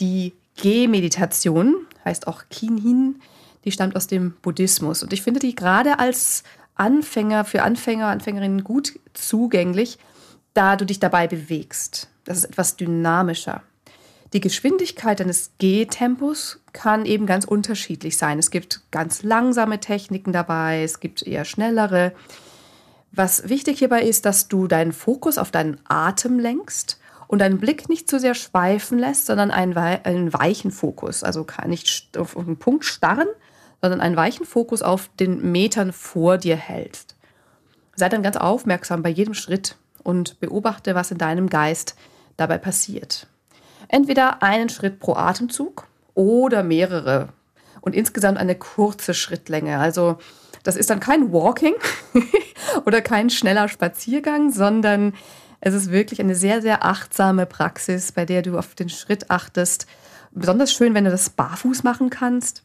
Die 0.00 0.34
G-Meditation 0.56 1.86
heißt 2.06 2.26
auch 2.26 2.44
Kinhin, 2.48 3.20
die 3.64 3.72
stammt 3.72 3.96
aus 3.96 4.06
dem 4.06 4.32
Buddhismus 4.42 5.02
und 5.02 5.12
ich 5.12 5.22
finde 5.22 5.40
die 5.40 5.54
gerade 5.54 5.98
als 5.98 6.44
Anfänger 6.76 7.44
für 7.44 7.62
Anfänger, 7.62 8.06
Anfängerinnen 8.06 8.64
gut 8.64 8.98
zugänglich, 9.12 9.98
da 10.54 10.76
du 10.76 10.86
dich 10.86 11.00
dabei 11.00 11.26
bewegst. 11.26 12.08
Das 12.24 12.38
ist 12.38 12.44
etwas 12.44 12.76
dynamischer. 12.76 13.62
Die 14.32 14.40
Geschwindigkeit 14.40 15.20
deines 15.20 15.52
G-Tempos 15.58 16.60
kann 16.72 17.06
eben 17.06 17.26
ganz 17.26 17.44
unterschiedlich 17.44 18.16
sein. 18.18 18.38
Es 18.38 18.50
gibt 18.50 18.82
ganz 18.90 19.22
langsame 19.22 19.80
Techniken 19.80 20.32
dabei, 20.32 20.82
es 20.82 21.00
gibt 21.00 21.22
eher 21.22 21.44
schnellere. 21.44 22.12
Was 23.12 23.48
wichtig 23.48 23.78
hierbei 23.78 24.02
ist, 24.02 24.26
dass 24.26 24.48
du 24.48 24.66
deinen 24.66 24.92
Fokus 24.92 25.38
auf 25.38 25.50
deinen 25.50 25.80
Atem 25.88 26.38
lenkst 26.38 27.00
und 27.28 27.40
deinen 27.40 27.58
Blick 27.58 27.88
nicht 27.88 28.08
zu 28.08 28.18
sehr 28.18 28.34
schweifen 28.34 28.98
lässt, 28.98 29.26
sondern 29.26 29.50
einen, 29.50 29.76
einen 29.76 30.32
weichen 30.32 30.70
Fokus. 30.70 31.24
Also 31.24 31.46
nicht 31.66 32.16
auf 32.16 32.36
einen 32.36 32.58
Punkt 32.58 32.84
starren, 32.84 33.28
sondern 33.80 34.00
einen 34.00 34.16
weichen 34.16 34.46
Fokus 34.46 34.82
auf 34.82 35.10
den 35.18 35.52
Metern 35.52 35.92
vor 35.92 36.38
dir 36.38 36.56
hältst. 36.56 37.16
Sei 37.94 38.08
dann 38.08 38.22
ganz 38.22 38.36
aufmerksam 38.36 39.02
bei 39.02 39.08
jedem 39.08 39.34
Schritt 39.34 39.76
und 40.02 40.38
beobachte, 40.40 40.94
was 40.94 41.10
in 41.10 41.18
deinem 41.18 41.48
Geist 41.48 41.96
dabei 42.36 42.58
passiert. 42.58 43.26
Entweder 43.88 44.42
einen 44.42 44.68
Schritt 44.68 45.00
pro 45.00 45.14
Atemzug 45.14 45.86
oder 46.14 46.62
mehrere 46.62 47.28
und 47.80 47.94
insgesamt 47.94 48.38
eine 48.38 48.54
kurze 48.54 49.14
Schrittlänge. 49.14 49.78
Also 49.78 50.18
das 50.62 50.76
ist 50.76 50.90
dann 50.90 51.00
kein 51.00 51.32
Walking 51.32 51.74
oder 52.86 53.00
kein 53.00 53.30
schneller 53.30 53.68
Spaziergang, 53.68 54.50
sondern 54.50 55.14
es 55.60 55.74
ist 55.74 55.90
wirklich 55.90 56.20
eine 56.20 56.34
sehr, 56.34 56.62
sehr 56.62 56.84
achtsame 56.84 57.46
Praxis, 57.46 58.12
bei 58.12 58.24
der 58.24 58.42
du 58.42 58.58
auf 58.58 58.74
den 58.74 58.88
Schritt 58.88 59.30
achtest. 59.30 59.86
Besonders 60.32 60.72
schön, 60.72 60.94
wenn 60.94 61.04
du 61.04 61.10
das 61.10 61.30
barfuß 61.30 61.82
machen 61.82 62.10
kannst. 62.10 62.62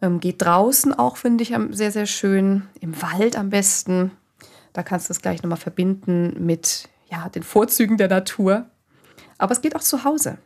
Ähm, 0.00 0.20
geht 0.20 0.42
draußen 0.42 0.94
auch, 0.94 1.16
finde 1.16 1.42
ich, 1.42 1.54
sehr, 1.70 1.90
sehr 1.90 2.06
schön. 2.06 2.62
Im 2.80 3.00
Wald 3.02 3.36
am 3.36 3.50
besten. 3.50 4.12
Da 4.72 4.82
kannst 4.82 5.08
du 5.08 5.12
es 5.12 5.22
gleich 5.22 5.42
nochmal 5.42 5.58
verbinden 5.58 6.36
mit 6.44 6.88
ja, 7.10 7.28
den 7.28 7.42
Vorzügen 7.42 7.96
der 7.96 8.08
Natur. 8.08 8.66
Aber 9.38 9.52
es 9.52 9.60
geht 9.60 9.74
auch 9.74 9.80
zu 9.80 10.04
Hause. 10.04 10.38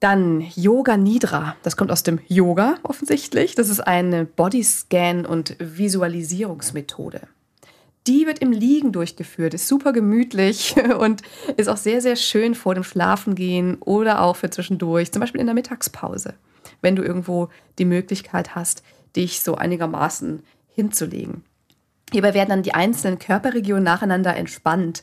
Dann 0.00 0.40
Yoga 0.54 0.96
Nidra. 0.96 1.56
Das 1.62 1.76
kommt 1.76 1.90
aus 1.90 2.02
dem 2.02 2.18
Yoga 2.28 2.76
offensichtlich. 2.82 3.54
Das 3.54 3.68
ist 3.68 3.80
eine 3.80 4.24
Bodyscan- 4.24 5.26
und 5.26 5.56
Visualisierungsmethode. 5.58 7.22
Die 8.06 8.26
wird 8.26 8.38
im 8.38 8.52
Liegen 8.52 8.92
durchgeführt, 8.92 9.54
ist 9.54 9.68
super 9.68 9.92
gemütlich 9.92 10.76
und 10.98 11.22
ist 11.56 11.68
auch 11.68 11.76
sehr, 11.76 12.00
sehr 12.00 12.16
schön 12.16 12.54
vor 12.54 12.74
dem 12.74 12.84
Schlafengehen 12.84 13.76
oder 13.80 14.22
auch 14.22 14.36
für 14.36 14.50
zwischendurch, 14.50 15.12
zum 15.12 15.20
Beispiel 15.20 15.40
in 15.40 15.46
der 15.46 15.54
Mittagspause, 15.54 16.34
wenn 16.82 16.96
du 16.96 17.02
irgendwo 17.02 17.48
die 17.78 17.84
Möglichkeit 17.84 18.54
hast, 18.54 18.82
dich 19.16 19.40
so 19.40 19.56
einigermaßen 19.56 20.42
hinzulegen. 20.68 21.42
Hierbei 22.12 22.34
werden 22.34 22.50
dann 22.50 22.62
die 22.62 22.74
einzelnen 22.74 23.18
Körperregionen 23.18 23.82
nacheinander 23.82 24.36
entspannt 24.36 25.02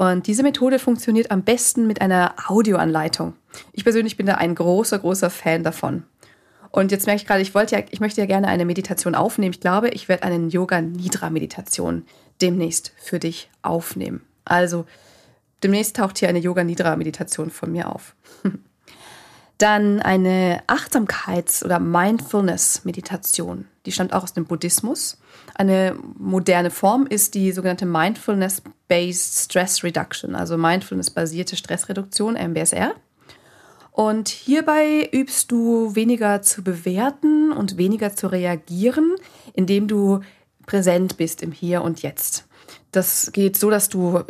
und 0.00 0.26
diese 0.26 0.42
Methode 0.42 0.78
funktioniert 0.78 1.30
am 1.30 1.42
besten 1.42 1.86
mit 1.86 2.00
einer 2.00 2.34
Audioanleitung. 2.46 3.34
Ich 3.72 3.84
persönlich 3.84 4.16
bin 4.16 4.24
da 4.24 4.36
ein 4.36 4.54
großer, 4.54 4.98
großer 4.98 5.28
Fan 5.28 5.62
davon. 5.62 6.04
Und 6.70 6.90
jetzt 6.90 7.04
merke 7.04 7.20
ich 7.20 7.26
gerade, 7.26 7.42
ich 7.42 7.54
wollte 7.54 7.76
ja, 7.76 7.82
ich 7.90 8.00
möchte 8.00 8.20
ja 8.20 8.26
gerne 8.26 8.48
eine 8.48 8.64
Meditation 8.64 9.14
aufnehmen. 9.14 9.52
Ich 9.52 9.60
glaube, 9.60 9.90
ich 9.90 10.08
werde 10.08 10.22
eine 10.22 10.46
Yoga 10.46 10.80
Nidra 10.80 11.28
Meditation 11.28 12.04
demnächst 12.42 12.92
für 12.98 13.18
dich 13.18 13.50
aufnehmen. 13.62 14.22
Also 14.44 14.86
demnächst 15.62 15.96
taucht 15.96 16.18
hier 16.18 16.28
eine 16.28 16.38
Yoga 16.38 16.64
Nidra 16.64 16.96
Meditation 16.96 17.50
von 17.50 17.72
mir 17.72 17.94
auf. 17.94 18.14
Dann 19.58 20.00
eine 20.00 20.62
Achtsamkeits- 20.68 21.62
oder 21.62 21.78
Mindfulness-Meditation. 21.78 23.66
Die 23.84 23.92
stammt 23.92 24.14
auch 24.14 24.22
aus 24.22 24.32
dem 24.32 24.46
Buddhismus. 24.46 25.18
Eine 25.54 25.96
moderne 26.18 26.70
Form 26.70 27.06
ist 27.06 27.34
die 27.34 27.52
sogenannte 27.52 27.84
Mindfulness-Based 27.84 29.44
Stress 29.44 29.84
Reduction, 29.84 30.34
also 30.34 30.56
Mindfulness-basierte 30.56 31.56
Stressreduktion, 31.56 32.36
MBSR. 32.36 32.94
Und 33.92 34.28
hierbei 34.28 35.10
übst 35.12 35.52
du 35.52 35.94
weniger 35.94 36.40
zu 36.40 36.62
bewerten 36.64 37.52
und 37.52 37.76
weniger 37.76 38.16
zu 38.16 38.28
reagieren, 38.28 39.14
indem 39.52 39.88
du 39.88 40.20
präsent 40.70 41.16
bist 41.16 41.42
im 41.42 41.50
Hier 41.50 41.82
und 41.82 42.02
Jetzt. 42.02 42.46
Das 42.92 43.32
geht 43.32 43.56
so, 43.56 43.70
dass 43.70 43.88
du 43.88 44.20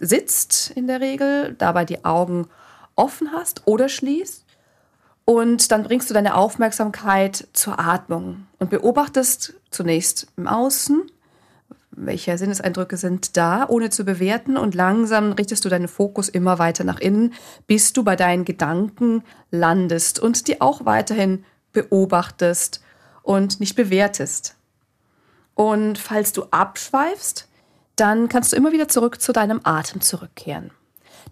sitzt 0.00 0.72
in 0.74 0.86
der 0.86 1.00
Regel, 1.00 1.54
dabei 1.58 1.84
die 1.84 2.04
Augen 2.04 2.48
offen 2.96 3.30
hast 3.32 3.62
oder 3.66 3.88
schließt 3.88 4.44
und 5.24 5.70
dann 5.70 5.84
bringst 5.84 6.10
du 6.10 6.14
deine 6.14 6.34
Aufmerksamkeit 6.34 7.46
zur 7.52 7.78
Atmung 7.78 8.46
und 8.58 8.68
beobachtest 8.70 9.54
zunächst 9.70 10.26
im 10.36 10.48
Außen, 10.48 11.02
welche 11.92 12.36
Sinneseindrücke 12.36 12.96
sind 12.96 13.36
da, 13.36 13.68
ohne 13.68 13.90
zu 13.90 14.04
bewerten. 14.04 14.56
Und 14.56 14.74
langsam 14.74 15.30
richtest 15.30 15.64
du 15.64 15.68
deinen 15.68 15.86
Fokus 15.86 16.28
immer 16.28 16.58
weiter 16.58 16.82
nach 16.82 16.98
innen, 16.98 17.34
bis 17.68 17.92
du 17.92 18.02
bei 18.02 18.16
deinen 18.16 18.44
Gedanken 18.44 19.22
landest 19.52 20.18
und 20.18 20.48
die 20.48 20.60
auch 20.60 20.84
weiterhin 20.84 21.44
beobachtest 21.72 22.82
und 23.22 23.60
nicht 23.60 23.76
bewertest. 23.76 24.56
Und 25.60 25.98
falls 25.98 26.32
du 26.32 26.44
abschweifst, 26.52 27.46
dann 27.94 28.30
kannst 28.30 28.50
du 28.50 28.56
immer 28.56 28.72
wieder 28.72 28.88
zurück 28.88 29.20
zu 29.20 29.30
deinem 29.30 29.60
Atem 29.62 30.00
zurückkehren. 30.00 30.70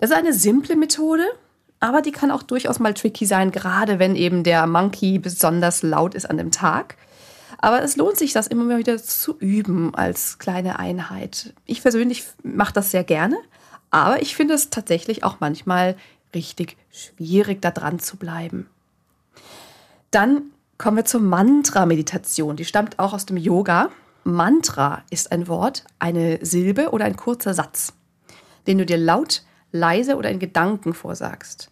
Das 0.01 0.11
ist 0.11 0.17
eine 0.17 0.35
simple 0.35 0.77
Methode, 0.77 1.25
aber 1.81 2.03
die 2.03 2.13
kann 2.13 2.31
auch 2.31 2.43
durchaus 2.43 2.79
mal 2.79 2.93
tricky 2.93 3.25
sein, 3.25 3.53
gerade 3.53 3.99
wenn 3.99 4.17
eben 4.17 4.45
der 4.45 4.67
Monkey 4.67 5.19
besonders 5.19 5.83
laut 5.83 6.15
ist 6.15 6.29
an 6.29 6.37
dem 6.37 6.51
Tag. 6.51 6.99
Aber 7.57 7.83
es 7.83 7.97
lohnt 7.97 8.19
sich, 8.19 8.35
das 8.35 8.49
immer 8.49 8.77
wieder 8.77 9.03
zu 9.03 9.35
üben 9.39 9.95
als 9.95 10.39
kleine 10.39 10.79
Einheit. 10.79 11.55
Ich 11.65 11.81
persönlich 11.81 12.25
mache 12.43 12.75
das 12.75 12.91
sehr 12.91 13.05
gerne, 13.05 13.39
aber 13.91 14.21
ich 14.21 14.37
finde 14.37 14.53
es 14.53 14.69
tatsächlich 14.69 15.25
auch 15.25 15.39
manchmal 15.41 15.97
richtig 16.35 16.77
schwierig, 16.91 17.63
da 17.63 17.71
dran 17.71 17.99
zu 17.99 18.19
bleiben. 18.19 18.69
Dann 20.11 20.51
kommen 20.77 20.99
wir 20.99 21.07
zur 21.07 21.23
Mantra-Meditation. 21.23 22.57
Die 22.57 22.67
stammt 22.67 22.99
auch 22.99 23.15
aus 23.15 23.25
dem 23.25 23.39
Yoga. 23.39 23.89
Mantra 24.29 25.03
ist 25.11 25.33
ein 25.33 25.49
Wort, 25.49 25.85
eine 25.99 26.39
Silbe 26.45 26.91
oder 26.91 27.07
ein 27.07 27.17
kurzer 27.17 27.55
Satz, 27.55 27.95
den 28.67 28.79
du 28.79 28.87
dir 28.87 28.99
laut 28.99 29.43
leise 29.73 30.17
oder 30.17 30.31
in 30.31 30.39
Gedanken 30.39 30.95
vorsagst. 30.95 31.71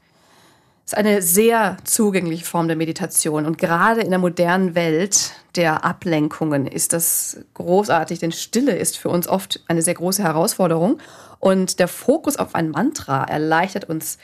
Das 0.85 0.93
ist 0.93 0.99
eine 0.99 1.21
sehr 1.21 1.79
zugängliche 1.85 2.45
Form 2.45 2.69
der 2.69 2.77
Meditation 2.77 3.45
und 3.45 3.59
gerade 3.59 4.03
in 4.03 4.11
der 4.11 4.19
modernen 4.19 4.75
Welt 4.75 5.33
der 5.57 5.85
Ablenkungen 5.85 6.67
ist 6.67 6.93
das 6.93 7.39
großartig, 7.55 8.21
denn 8.21 8.33
Stille 8.33 8.77
ist 8.77 8.97
für 8.97 9.09
uns 9.09 9.27
oft 9.27 9.65
eine 9.69 9.83
sehr 9.83 9.95
große 9.95 10.23
Herausforderung 10.23 10.99
und 11.41 11.81
der 11.81 11.89
Fokus 11.89 12.37
auf 12.37 12.55
ein 12.55 12.71
Mantra 12.71 13.25
erleichtert 13.25 13.87
uns 13.87 14.19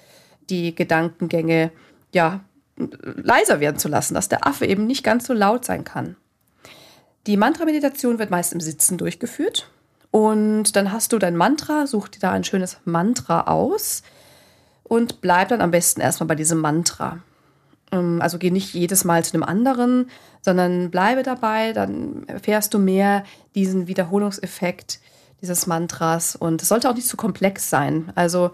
die 0.51 0.75
Gedankengänge 0.75 1.73
ja 2.13 2.41
leiser 2.77 3.61
werden 3.61 3.79
zu 3.79 3.89
lassen, 3.89 4.15
dass 4.15 4.29
der 4.29 4.47
Affe 4.47 4.67
eben 4.67 4.87
nicht 4.87 5.03
ganz 5.03 5.27
so 5.27 5.33
laut 5.33 5.65
sein 5.65 5.85
kann. 5.85 6.17
Die 7.27 7.37
Mantra-Meditation 7.37 8.19
wird 8.19 8.31
meist 8.31 8.53
im 8.53 8.61
Sitzen 8.61 8.99
durchgeführt 8.99 9.71
und 10.11 10.75
dann 10.75 10.91
hast 10.91 11.13
du 11.13 11.19
dein 11.19 11.37
Mantra, 11.37 11.87
such 11.87 12.09
dir 12.09 12.19
da 12.19 12.33
ein 12.33 12.43
schönes 12.43 12.79
Mantra 12.85 13.43
aus 13.43 14.03
und 14.83 15.21
bleib 15.21 15.49
dann 15.49 15.61
am 15.61 15.71
besten 15.71 16.01
erstmal 16.01 16.27
bei 16.27 16.35
diesem 16.35 16.59
Mantra. 16.59 17.21
Ähm, 17.93 18.21
also 18.21 18.39
geh 18.39 18.51
nicht 18.51 18.75
jedes 18.75 19.05
Mal 19.05 19.25
zu 19.25 19.35
einem 19.35 19.45
anderen, 19.45 20.11
sondern 20.41 20.91
bleibe 20.91 21.23
dabei, 21.23 21.73
dann 21.73 22.27
erfährst 22.27 22.75
du 22.75 22.81
mehr 22.81 23.25
diesen 23.55 23.87
Wiederholungseffekt 23.87 24.99
dieses 25.41 25.69
Mantras 25.69 26.35
und 26.35 26.61
es 26.61 26.69
sollte 26.69 26.91
auch 26.91 26.95
nicht 26.95 27.07
zu 27.07 27.17
komplex 27.17 27.71
sein. 27.71 28.11
Also 28.17 28.51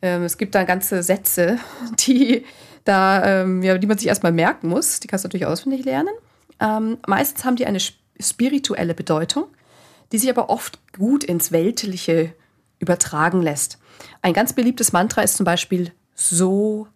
ähm, 0.00 0.22
es 0.22 0.38
gibt 0.38 0.54
da 0.54 0.64
ganze 0.64 1.02
Sätze, 1.02 1.58
die 2.06 2.46
da, 2.84 3.42
ähm, 3.42 3.62
ja, 3.62 3.76
die 3.76 3.86
man 3.86 3.98
sich 3.98 4.08
erstmal 4.08 4.32
merken 4.32 4.68
muss. 4.68 5.00
Die 5.00 5.06
kannst 5.06 5.24
du 5.24 5.28
natürlich 5.28 5.46
auswendig 5.46 5.84
lernen. 5.84 6.14
Ähm, 6.60 6.98
meistens 7.06 7.44
haben 7.44 7.56
die 7.56 7.66
eine 7.66 7.80
spirituelle 7.80 8.94
Bedeutung 8.94 9.46
die 10.12 10.18
sich 10.18 10.30
aber 10.30 10.50
oft 10.50 10.78
gut 10.92 11.24
ins 11.24 11.52
Weltliche 11.52 12.34
übertragen 12.78 13.42
lässt. 13.42 13.78
Ein 14.22 14.32
ganz 14.32 14.52
beliebtes 14.52 14.92
Mantra 14.92 15.22
ist 15.22 15.36
zum 15.36 15.44
Beispiel 15.44 15.92
So 16.14 16.88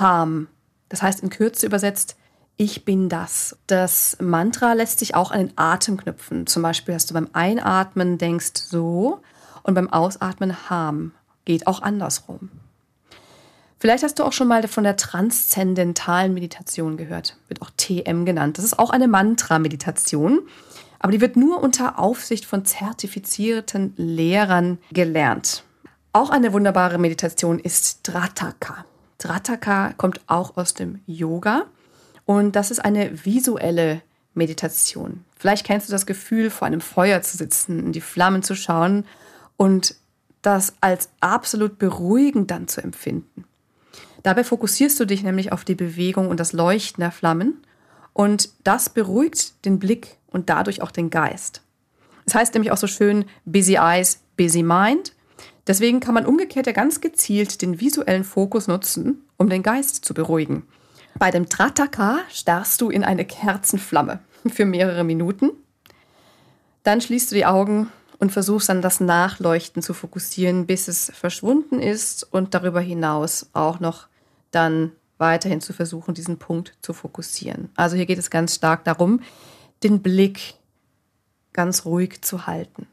Ham. 0.00 0.48
Das 0.88 1.02
heißt 1.02 1.20
in 1.20 1.30
Kürze 1.30 1.66
übersetzt, 1.66 2.16
ich 2.56 2.84
bin 2.84 3.08
das. 3.08 3.58
Das 3.66 4.16
Mantra 4.20 4.74
lässt 4.74 5.00
sich 5.00 5.14
auch 5.14 5.32
an 5.32 5.40
den 5.40 5.52
Atem 5.56 5.96
knüpfen. 5.96 6.46
Zum 6.46 6.62
Beispiel 6.62 6.94
hast 6.94 7.10
du 7.10 7.14
beim 7.14 7.28
Einatmen 7.32 8.16
denkst 8.16 8.52
so 8.54 9.20
und 9.64 9.74
beim 9.74 9.92
Ausatmen 9.92 10.70
Ham. 10.70 11.12
Geht 11.44 11.66
auch 11.66 11.82
andersrum. 11.82 12.50
Vielleicht 13.84 14.02
hast 14.02 14.18
du 14.18 14.24
auch 14.24 14.32
schon 14.32 14.48
mal 14.48 14.66
von 14.66 14.82
der 14.82 14.96
transzendentalen 14.96 16.32
Meditation 16.32 16.96
gehört, 16.96 17.36
wird 17.48 17.60
auch 17.60 17.68
TM 17.76 18.24
genannt. 18.24 18.56
Das 18.56 18.64
ist 18.64 18.78
auch 18.78 18.88
eine 18.88 19.08
Mantra-Meditation, 19.08 20.40
aber 21.00 21.12
die 21.12 21.20
wird 21.20 21.36
nur 21.36 21.62
unter 21.62 21.98
Aufsicht 21.98 22.46
von 22.46 22.64
zertifizierten 22.64 23.92
Lehrern 23.98 24.78
gelernt. 24.90 25.64
Auch 26.14 26.30
eine 26.30 26.54
wunderbare 26.54 26.96
Meditation 26.96 27.58
ist 27.58 28.08
Drataka. 28.08 28.86
Drataka 29.18 29.92
kommt 29.98 30.22
auch 30.28 30.56
aus 30.56 30.72
dem 30.72 31.00
Yoga 31.04 31.66
und 32.24 32.56
das 32.56 32.70
ist 32.70 32.82
eine 32.82 33.26
visuelle 33.26 34.00
Meditation. 34.32 35.26
Vielleicht 35.36 35.66
kennst 35.66 35.90
du 35.90 35.92
das 35.92 36.06
Gefühl, 36.06 36.48
vor 36.48 36.66
einem 36.66 36.80
Feuer 36.80 37.20
zu 37.20 37.36
sitzen, 37.36 37.80
in 37.80 37.92
die 37.92 38.00
Flammen 38.00 38.42
zu 38.42 38.54
schauen 38.54 39.04
und 39.58 39.94
das 40.40 40.72
als 40.80 41.10
absolut 41.20 41.78
beruhigend 41.78 42.50
dann 42.50 42.66
zu 42.66 42.82
empfinden. 42.82 43.44
Dabei 44.24 44.42
fokussierst 44.42 44.98
du 44.98 45.04
dich 45.04 45.22
nämlich 45.22 45.52
auf 45.52 45.66
die 45.66 45.74
Bewegung 45.74 46.28
und 46.28 46.40
das 46.40 46.54
Leuchten 46.54 47.02
der 47.02 47.12
Flammen 47.12 47.62
und 48.14 48.48
das 48.64 48.88
beruhigt 48.88 49.66
den 49.66 49.78
Blick 49.78 50.16
und 50.28 50.48
dadurch 50.48 50.80
auch 50.80 50.90
den 50.90 51.10
Geist. 51.10 51.60
Es 52.20 52.32
das 52.32 52.34
heißt 52.36 52.54
nämlich 52.54 52.72
auch 52.72 52.78
so 52.78 52.86
schön 52.86 53.26
Busy 53.44 53.74
Eyes, 53.74 54.20
Busy 54.38 54.62
Mind. 54.62 55.12
Deswegen 55.66 56.00
kann 56.00 56.14
man 56.14 56.24
umgekehrt 56.24 56.66
ja 56.66 56.72
ganz 56.72 57.02
gezielt 57.02 57.60
den 57.60 57.82
visuellen 57.82 58.24
Fokus 58.24 58.66
nutzen, 58.66 59.22
um 59.36 59.50
den 59.50 59.62
Geist 59.62 60.06
zu 60.06 60.14
beruhigen. 60.14 60.66
Bei 61.18 61.30
dem 61.30 61.50
Trataka 61.50 62.20
starrst 62.30 62.80
du 62.80 62.88
in 62.88 63.04
eine 63.04 63.26
Kerzenflamme 63.26 64.20
für 64.50 64.64
mehrere 64.64 65.04
Minuten. 65.04 65.50
Dann 66.82 67.02
schließt 67.02 67.30
du 67.30 67.34
die 67.34 67.44
Augen 67.44 67.88
und 68.18 68.32
versuchst 68.32 68.70
dann 68.70 68.80
das 68.80 69.00
Nachleuchten 69.00 69.82
zu 69.82 69.92
fokussieren, 69.92 70.64
bis 70.64 70.88
es 70.88 71.12
verschwunden 71.14 71.78
ist 71.78 72.26
und 72.32 72.54
darüber 72.54 72.80
hinaus 72.80 73.50
auch 73.52 73.80
noch 73.80 74.08
dann 74.54 74.92
weiterhin 75.18 75.60
zu 75.60 75.72
versuchen, 75.72 76.14
diesen 76.14 76.38
Punkt 76.38 76.74
zu 76.80 76.92
fokussieren. 76.92 77.70
Also 77.76 77.96
hier 77.96 78.06
geht 78.06 78.18
es 78.18 78.30
ganz 78.30 78.54
stark 78.54 78.84
darum, 78.84 79.20
den 79.82 80.02
Blick 80.02 80.54
ganz 81.52 81.84
ruhig 81.84 82.22
zu 82.22 82.46
halten. 82.46 82.86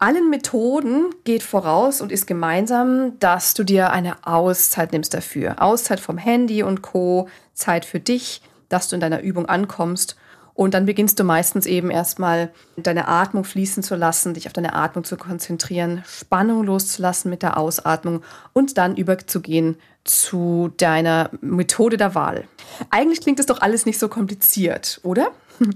Allen 0.00 0.30
Methoden 0.30 1.06
geht 1.24 1.42
voraus 1.42 2.00
und 2.00 2.12
ist 2.12 2.26
gemeinsam, 2.26 3.18
dass 3.18 3.54
du 3.54 3.64
dir 3.64 3.90
eine 3.90 4.24
Auszeit 4.26 4.92
nimmst 4.92 5.12
dafür. 5.12 5.60
Auszeit 5.60 5.98
vom 5.98 6.18
Handy 6.18 6.62
und 6.62 6.82
Co, 6.82 7.28
Zeit 7.52 7.84
für 7.84 7.98
dich, 7.98 8.40
dass 8.68 8.88
du 8.88 8.94
in 8.94 9.00
deiner 9.00 9.22
Übung 9.22 9.46
ankommst 9.46 10.16
und 10.58 10.74
dann 10.74 10.86
beginnst 10.86 11.20
du 11.20 11.22
meistens 11.22 11.66
eben 11.66 11.88
erstmal 11.88 12.50
deine 12.76 13.06
Atmung 13.06 13.44
fließen 13.44 13.84
zu 13.84 13.94
lassen, 13.94 14.34
dich 14.34 14.48
auf 14.48 14.52
deine 14.52 14.74
Atmung 14.74 15.04
zu 15.04 15.16
konzentrieren, 15.16 16.02
Spannung 16.04 16.64
loszulassen 16.64 17.30
mit 17.30 17.44
der 17.44 17.56
Ausatmung 17.56 18.22
und 18.54 18.76
dann 18.76 18.96
überzugehen 18.96 19.76
zu 20.08 20.72
deiner 20.76 21.30
Methode 21.40 21.96
der 21.96 22.14
Wahl. 22.14 22.46
Eigentlich 22.90 23.20
klingt 23.20 23.40
es 23.40 23.46
doch 23.46 23.60
alles 23.60 23.86
nicht 23.86 23.98
so 23.98 24.08
kompliziert, 24.08 25.00
oder? 25.02 25.32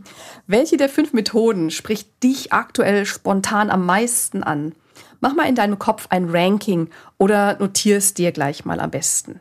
Welche 0.47 0.77
der 0.77 0.89
fünf 0.89 1.13
Methoden 1.13 1.71
spricht 1.71 2.23
dich 2.23 2.53
aktuell 2.53 3.05
spontan 3.07 3.71
am 3.71 3.87
meisten 3.87 4.43
an? 4.43 4.75
Mach 5.21 5.35
mal 5.35 5.49
in 5.49 5.55
deinem 5.55 5.79
Kopf 5.79 6.07
ein 6.11 6.31
Ranking 6.31 6.89
oder 7.19 7.59
notier 7.59 7.99
es 7.99 8.15
dir 8.15 8.33
gleich 8.33 8.65
mal 8.65 8.81
am 8.81 8.91
besten. 8.91 9.41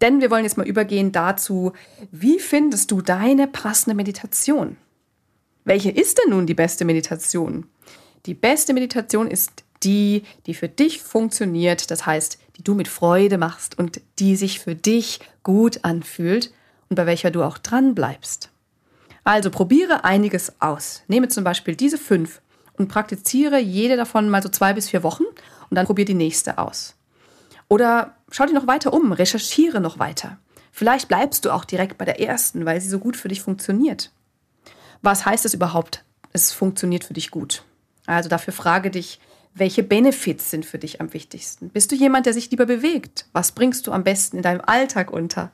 Denn 0.00 0.20
wir 0.20 0.30
wollen 0.30 0.44
jetzt 0.44 0.58
mal 0.58 0.66
übergehen 0.66 1.12
dazu, 1.12 1.72
wie 2.10 2.38
findest 2.38 2.90
du 2.90 3.00
deine 3.00 3.46
passende 3.46 3.94
Meditation? 3.94 4.76
Welche 5.64 5.90
ist 5.90 6.18
denn 6.18 6.30
nun 6.30 6.46
die 6.46 6.54
beste 6.54 6.84
Meditation? 6.84 7.66
Die 8.26 8.34
beste 8.34 8.74
Meditation 8.74 9.28
ist 9.28 9.64
die, 9.82 10.24
die 10.46 10.54
für 10.54 10.68
dich 10.68 11.00
funktioniert, 11.00 11.90
das 11.90 12.06
heißt, 12.06 12.38
die 12.56 12.64
du 12.64 12.74
mit 12.74 12.88
Freude 12.88 13.38
machst 13.38 13.78
und 13.78 14.00
die 14.18 14.36
sich 14.36 14.60
für 14.60 14.74
dich 14.74 15.20
gut 15.42 15.84
anfühlt 15.84 16.52
und 16.88 16.96
bei 16.96 17.06
welcher 17.06 17.30
du 17.30 17.42
auch 17.42 17.58
dran 17.58 17.94
bleibst. 17.94 18.50
Also 19.24 19.50
probiere 19.50 20.04
einiges 20.04 20.60
aus. 20.60 21.02
Nehme 21.08 21.28
zum 21.28 21.44
Beispiel 21.44 21.74
diese 21.74 21.98
fünf 21.98 22.40
und 22.78 22.88
praktiziere 22.88 23.58
jede 23.58 23.96
davon 23.96 24.28
mal 24.28 24.42
so 24.42 24.48
zwei 24.48 24.72
bis 24.72 24.88
vier 24.88 25.02
Wochen 25.02 25.24
und 25.24 25.74
dann 25.74 25.86
probiere 25.86 26.06
die 26.06 26.14
nächste 26.14 26.58
aus. 26.58 26.94
Oder 27.68 28.16
schau 28.30 28.44
dich 28.44 28.54
noch 28.54 28.66
weiter 28.66 28.92
um, 28.92 29.12
recherchiere 29.12 29.80
noch 29.80 29.98
weiter. 29.98 30.38
Vielleicht 30.70 31.08
bleibst 31.08 31.44
du 31.44 31.50
auch 31.50 31.64
direkt 31.64 31.98
bei 31.98 32.04
der 32.04 32.20
ersten, 32.20 32.66
weil 32.66 32.80
sie 32.80 32.88
so 32.88 32.98
gut 32.98 33.16
für 33.16 33.28
dich 33.28 33.40
funktioniert. 33.40 34.12
Was 35.02 35.26
heißt 35.26 35.44
es 35.44 35.54
überhaupt, 35.54 36.04
es 36.32 36.52
funktioniert 36.52 37.04
für 37.04 37.14
dich 37.14 37.30
gut? 37.30 37.64
Also 38.06 38.28
dafür 38.28 38.52
frage 38.52 38.90
dich, 38.90 39.18
welche 39.56 39.82
Benefits 39.82 40.50
sind 40.50 40.66
für 40.66 40.78
dich 40.78 41.00
am 41.00 41.14
wichtigsten? 41.14 41.70
Bist 41.70 41.90
du 41.90 41.96
jemand, 41.96 42.26
der 42.26 42.34
sich 42.34 42.50
lieber 42.50 42.66
bewegt? 42.66 43.26
Was 43.32 43.52
bringst 43.52 43.86
du 43.86 43.92
am 43.92 44.04
besten 44.04 44.36
in 44.36 44.42
deinem 44.42 44.60
Alltag 44.60 45.10
unter? 45.10 45.50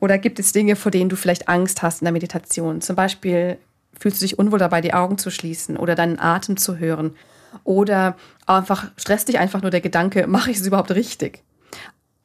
Oder 0.00 0.18
gibt 0.18 0.40
es 0.40 0.52
Dinge, 0.52 0.74
vor 0.74 0.90
denen 0.90 1.08
du 1.08 1.14
vielleicht 1.14 1.48
Angst 1.48 1.82
hast 1.82 2.02
in 2.02 2.06
der 2.06 2.12
Meditation? 2.12 2.80
Zum 2.80 2.96
Beispiel 2.96 3.58
fühlst 3.98 4.20
du 4.20 4.24
dich 4.24 4.40
unwohl 4.40 4.58
dabei, 4.58 4.80
die 4.80 4.94
Augen 4.94 5.18
zu 5.18 5.30
schließen 5.30 5.76
oder 5.76 5.94
deinen 5.94 6.18
Atem 6.18 6.56
zu 6.56 6.78
hören 6.78 7.14
oder 7.62 8.16
einfach 8.46 8.90
stresst 8.96 9.28
dich 9.28 9.38
einfach 9.38 9.62
nur 9.62 9.70
der 9.70 9.80
Gedanke, 9.80 10.26
mache 10.26 10.50
ich 10.50 10.56
es 10.56 10.66
überhaupt 10.66 10.90
richtig? 10.90 11.44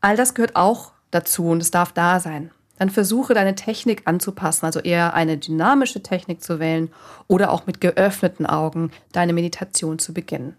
All 0.01 0.17
das 0.17 0.33
gehört 0.33 0.55
auch 0.55 0.93
dazu 1.12 1.49
und 1.49 1.62
es 1.62 1.69
darf 1.69 1.91
da 1.91 2.19
sein. 2.19 2.49
Dann 2.79 2.89
versuche 2.89 3.36
deine 3.36 3.53
Technik 3.53 4.03
anzupassen, 4.05 4.65
also 4.65 4.79
eher 4.79 5.13
eine 5.13 5.38
dynamische 5.38 6.01
Technik 6.01 6.41
zu 6.41 6.60
wählen 6.60 6.89
oder 7.27 7.51
auch 7.51 7.67
mit 7.67 7.81
geöffneten 7.81 8.47
Augen 8.47 8.91
deine 9.12 9.33
Meditation 9.33 9.99
zu 9.99 10.13
beginnen. 10.13 10.55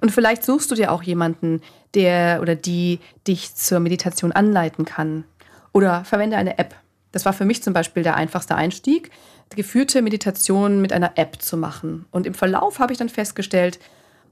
Und 0.00 0.10
vielleicht 0.10 0.44
suchst 0.44 0.70
du 0.70 0.74
dir 0.74 0.92
auch 0.92 1.02
jemanden, 1.02 1.60
der 1.94 2.40
oder 2.42 2.54
die 2.54 3.00
dich 3.26 3.54
zur 3.54 3.80
Meditation 3.80 4.32
anleiten 4.32 4.84
kann. 4.84 5.24
Oder 5.72 6.04
verwende 6.04 6.36
eine 6.36 6.58
App. 6.58 6.74
Das 7.12 7.24
war 7.24 7.32
für 7.32 7.44
mich 7.44 7.62
zum 7.62 7.72
Beispiel 7.72 8.02
der 8.02 8.16
einfachste 8.16 8.54
Einstieg 8.54 9.10
geführte 9.54 10.02
Meditation 10.02 10.80
mit 10.80 10.92
einer 10.92 11.12
App 11.16 11.40
zu 11.40 11.56
machen. 11.56 12.06
Und 12.10 12.26
im 12.26 12.34
Verlauf 12.34 12.80
habe 12.80 12.92
ich 12.92 12.98
dann 12.98 13.08
festgestellt, 13.08 13.78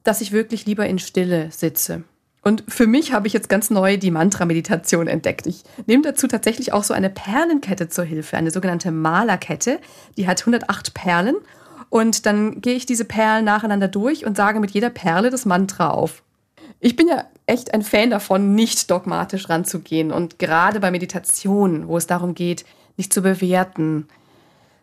dass 0.02 0.20
ich 0.20 0.32
wirklich 0.32 0.66
lieber 0.66 0.86
in 0.86 0.98
Stille 0.98 1.50
sitze. 1.52 2.02
Und 2.42 2.62
für 2.68 2.86
mich 2.86 3.12
habe 3.12 3.26
ich 3.26 3.32
jetzt 3.32 3.48
ganz 3.48 3.70
neu 3.70 3.96
die 3.96 4.10
Mantra-Meditation 4.10 5.06
entdeckt. 5.06 5.46
Ich 5.46 5.62
nehme 5.86 6.02
dazu 6.02 6.26
tatsächlich 6.26 6.74
auch 6.74 6.84
so 6.84 6.92
eine 6.92 7.08
Perlenkette 7.08 7.88
zur 7.88 8.04
Hilfe, 8.04 8.36
eine 8.36 8.50
sogenannte 8.50 8.90
Malerkette. 8.90 9.78
Die 10.18 10.26
hat 10.26 10.40
108 10.40 10.92
Perlen. 10.92 11.36
Und 11.88 12.26
dann 12.26 12.60
gehe 12.60 12.74
ich 12.74 12.86
diese 12.86 13.04
Perlen 13.04 13.44
nacheinander 13.44 13.88
durch 13.88 14.26
und 14.26 14.36
sage 14.36 14.60
mit 14.60 14.72
jeder 14.72 14.90
Perle 14.90 15.30
das 15.30 15.44
Mantra 15.44 15.90
auf. 15.90 16.22
Ich 16.80 16.96
bin 16.96 17.08
ja 17.08 17.24
echt 17.46 17.72
ein 17.72 17.82
Fan 17.82 18.10
davon, 18.10 18.54
nicht 18.54 18.90
dogmatisch 18.90 19.48
ranzugehen. 19.48 20.12
Und 20.12 20.38
gerade 20.38 20.80
bei 20.80 20.90
Meditation, 20.90 21.88
wo 21.88 21.96
es 21.96 22.06
darum 22.06 22.34
geht, 22.34 22.64
nicht 22.96 23.12
zu 23.12 23.22
bewerten, 23.22 24.08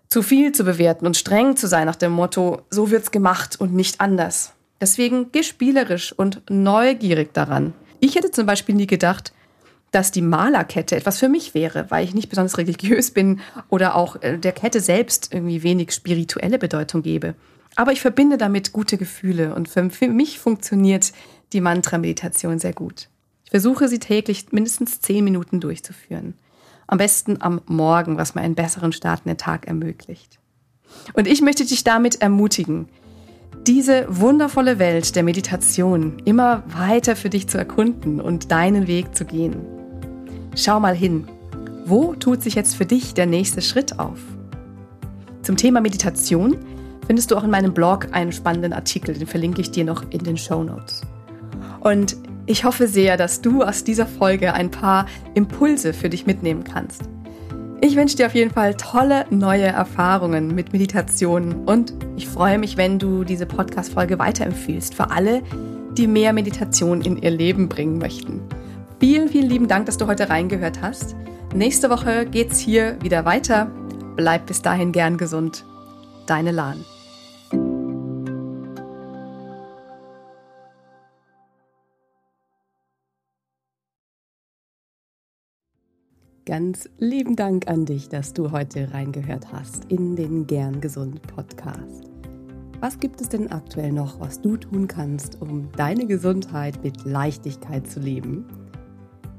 zu 0.08 0.22
viel 0.22 0.52
zu 0.52 0.64
bewerten 0.64 1.06
und 1.06 1.16
streng 1.16 1.56
zu 1.56 1.68
sein 1.68 1.86
nach 1.86 1.96
dem 1.96 2.12
Motto, 2.12 2.62
so 2.70 2.92
wird's 2.92 3.12
gemacht 3.12 3.60
und 3.60 3.74
nicht 3.74 4.02
anders. 4.02 4.54
Deswegen 4.82 5.32
geh 5.32 5.44
spielerisch 5.44 6.12
und 6.12 6.42
neugierig 6.50 7.34
daran. 7.34 7.74
Ich 8.00 8.16
hätte 8.16 8.32
zum 8.32 8.46
Beispiel 8.46 8.76
nie 8.76 8.88
gedacht, 8.88 9.32
dass 9.92 10.12
die 10.12 10.22
Malerkette 10.22 10.96
etwas 10.96 11.20
für 11.20 11.30
mich 11.30 11.54
wäre, 11.54 11.86
weil 11.90 12.06
ich 12.06 12.14
nicht 12.14 12.30
besonders 12.30 12.58
religiös 12.58 13.12
bin 13.12 13.42
oder 13.70 13.96
auch 13.96 14.22
äh, 14.22 14.38
der 14.38 14.54
Kette 14.54 14.80
selbst 14.80 15.34
irgendwie 15.34 15.64
wenig 15.64 15.92
spirituelle 15.92 16.58
Bedeutung 16.58 17.04
gebe. 17.04 17.36
Aber 17.76 17.92
ich 17.92 18.02
verbinde 18.02 18.38
damit 18.38 18.74
gute 18.74 18.98
Gefühle 18.98 19.54
und 19.56 19.70
für 19.70 19.84
mich 20.08 20.40
funktioniert 20.40 21.14
die 21.54 21.62
Mantra-Meditation 21.62 22.60
sehr 22.60 22.74
gut. 22.74 23.10
Ich 23.46 23.52
versuche 23.52 23.88
sie 23.88 24.00
täglich 24.00 24.52
mindestens 24.52 25.02
zehn 25.02 25.24
Minuten 25.24 25.60
durchzuführen. 25.60 26.36
Am 26.88 26.98
besten 26.98 27.42
am 27.42 27.62
Morgen, 27.68 28.18
was 28.18 28.36
mir 28.36 28.42
einen 28.42 28.56
besseren 28.56 28.92
Start 28.92 29.22
in 29.26 29.30
den 29.30 29.38
Tag 29.38 29.68
ermöglicht. 29.68 30.40
Und 31.14 31.28
ich 31.28 31.42
möchte 31.42 31.66
dich 31.66 31.84
damit 31.84 32.22
ermutigen, 32.22 32.90
diese 33.68 34.06
wundervolle 34.10 34.80
Welt 34.80 35.16
der 35.16 35.24
Meditation 35.24 36.20
immer 36.26 36.64
weiter 36.68 37.16
für 37.16 37.30
dich 37.30 37.48
zu 37.48 37.58
erkunden 37.58 38.20
und 38.20 38.52
deinen 38.52 38.88
Weg 38.88 39.16
zu 39.16 39.24
gehen. 39.26 39.81
Schau 40.56 40.80
mal 40.80 40.96
hin. 40.96 41.28
Wo 41.86 42.14
tut 42.14 42.44
sich 42.44 42.56
jetzt 42.56 42.76
für 42.76 42.86
dich 42.86 43.14
der 43.14 43.26
nächste 43.26 43.62
Schritt 43.62 44.00
auf? 44.00 44.20
Zum 45.44 45.58
Thema 45.58 45.82
Meditation 45.82 46.58
findest 47.08 47.32
du 47.32 47.38
auch 47.38 47.44
in 47.44 47.50
meinem 47.50 47.74
Blog 47.74 48.08
einen 48.12 48.32
spannenden 48.32 48.74
Artikel, 48.74 49.16
den 49.16 49.28
verlinke 49.28 49.62
ich 49.62 49.72
dir 49.72 49.86
noch 49.86 50.04
in 50.12 50.24
den 50.24 50.38
Show 50.38 50.64
Notes. 50.64 51.02
Und 51.80 52.18
ich 52.46 52.66
hoffe 52.66 52.88
sehr, 52.88 53.18
dass 53.18 53.42
du 53.42 53.64
aus 53.64 53.84
dieser 53.84 54.06
Folge 54.06 54.54
ein 54.54 54.70
paar 54.70 55.06
Impulse 55.34 55.94
für 55.94 56.10
dich 56.10 56.26
mitnehmen 56.26 56.64
kannst. 56.64 57.04
Ich 57.80 57.96
wünsche 57.96 58.18
dir 58.18 58.28
auf 58.28 58.36
jeden 58.36 58.52
Fall 58.52 58.76
tolle 58.76 59.26
neue 59.32 59.66
Erfahrungen 59.66 60.54
mit 60.54 60.74
Meditation 60.74 61.64
und 61.66 61.94
ich 62.18 62.28
freue 62.28 62.60
mich, 62.60 62.78
wenn 62.78 63.00
du 63.00 63.24
diese 63.24 63.46
Podcast-Folge 63.46 64.20
weiterempfiehlst 64.20 64.94
für 64.94 65.10
alle, 65.10 65.42
die 65.98 66.08
mehr 66.08 66.34
Meditation 66.34 67.02
in 67.02 67.18
ihr 67.18 67.32
Leben 67.32 67.70
bringen 67.70 67.98
möchten. 67.98 68.42
Vielen, 69.02 69.30
vielen 69.30 69.50
lieben 69.50 69.68
Dank, 69.68 69.88
dass 69.88 69.98
du 69.98 70.06
heute 70.06 70.30
reingehört 70.30 70.80
hast. 70.80 71.16
Nächste 71.56 71.90
Woche 71.90 72.28
geht's 72.28 72.60
hier 72.60 73.02
wieder 73.02 73.26
weiter. 73.26 73.66
Bleib 74.16 74.46
bis 74.46 74.62
dahin 74.62 74.92
gern 74.92 75.18
gesund. 75.18 75.66
Deine 76.28 76.52
Lahn. 76.52 76.86
Ganz 86.46 86.88
lieben 87.00 87.36
Dank 87.36 87.68
an 87.68 87.86
dich, 87.86 88.08
dass 88.08 88.34
du 88.34 88.52
heute 88.52 88.94
reingehört 88.94 89.52
hast 89.52 89.86
in 89.86 90.16
den 90.16 90.46
Gern 90.46 90.80
Gesund 90.80 91.24
Podcast. 91.24 92.04
Was 92.80 93.00
gibt 93.00 93.20
es 93.20 93.30
denn 93.30 93.52
aktuell 93.52 93.94
noch, 93.94 94.20
was 94.20 94.42
du 94.42 94.58
tun 94.58 94.88
kannst, 94.88 95.42
um 95.42 95.72
deine 95.76 96.06
Gesundheit 96.06 96.84
mit 96.84 97.04
Leichtigkeit 97.04 97.88
zu 97.88 98.00
leben? 98.00 98.61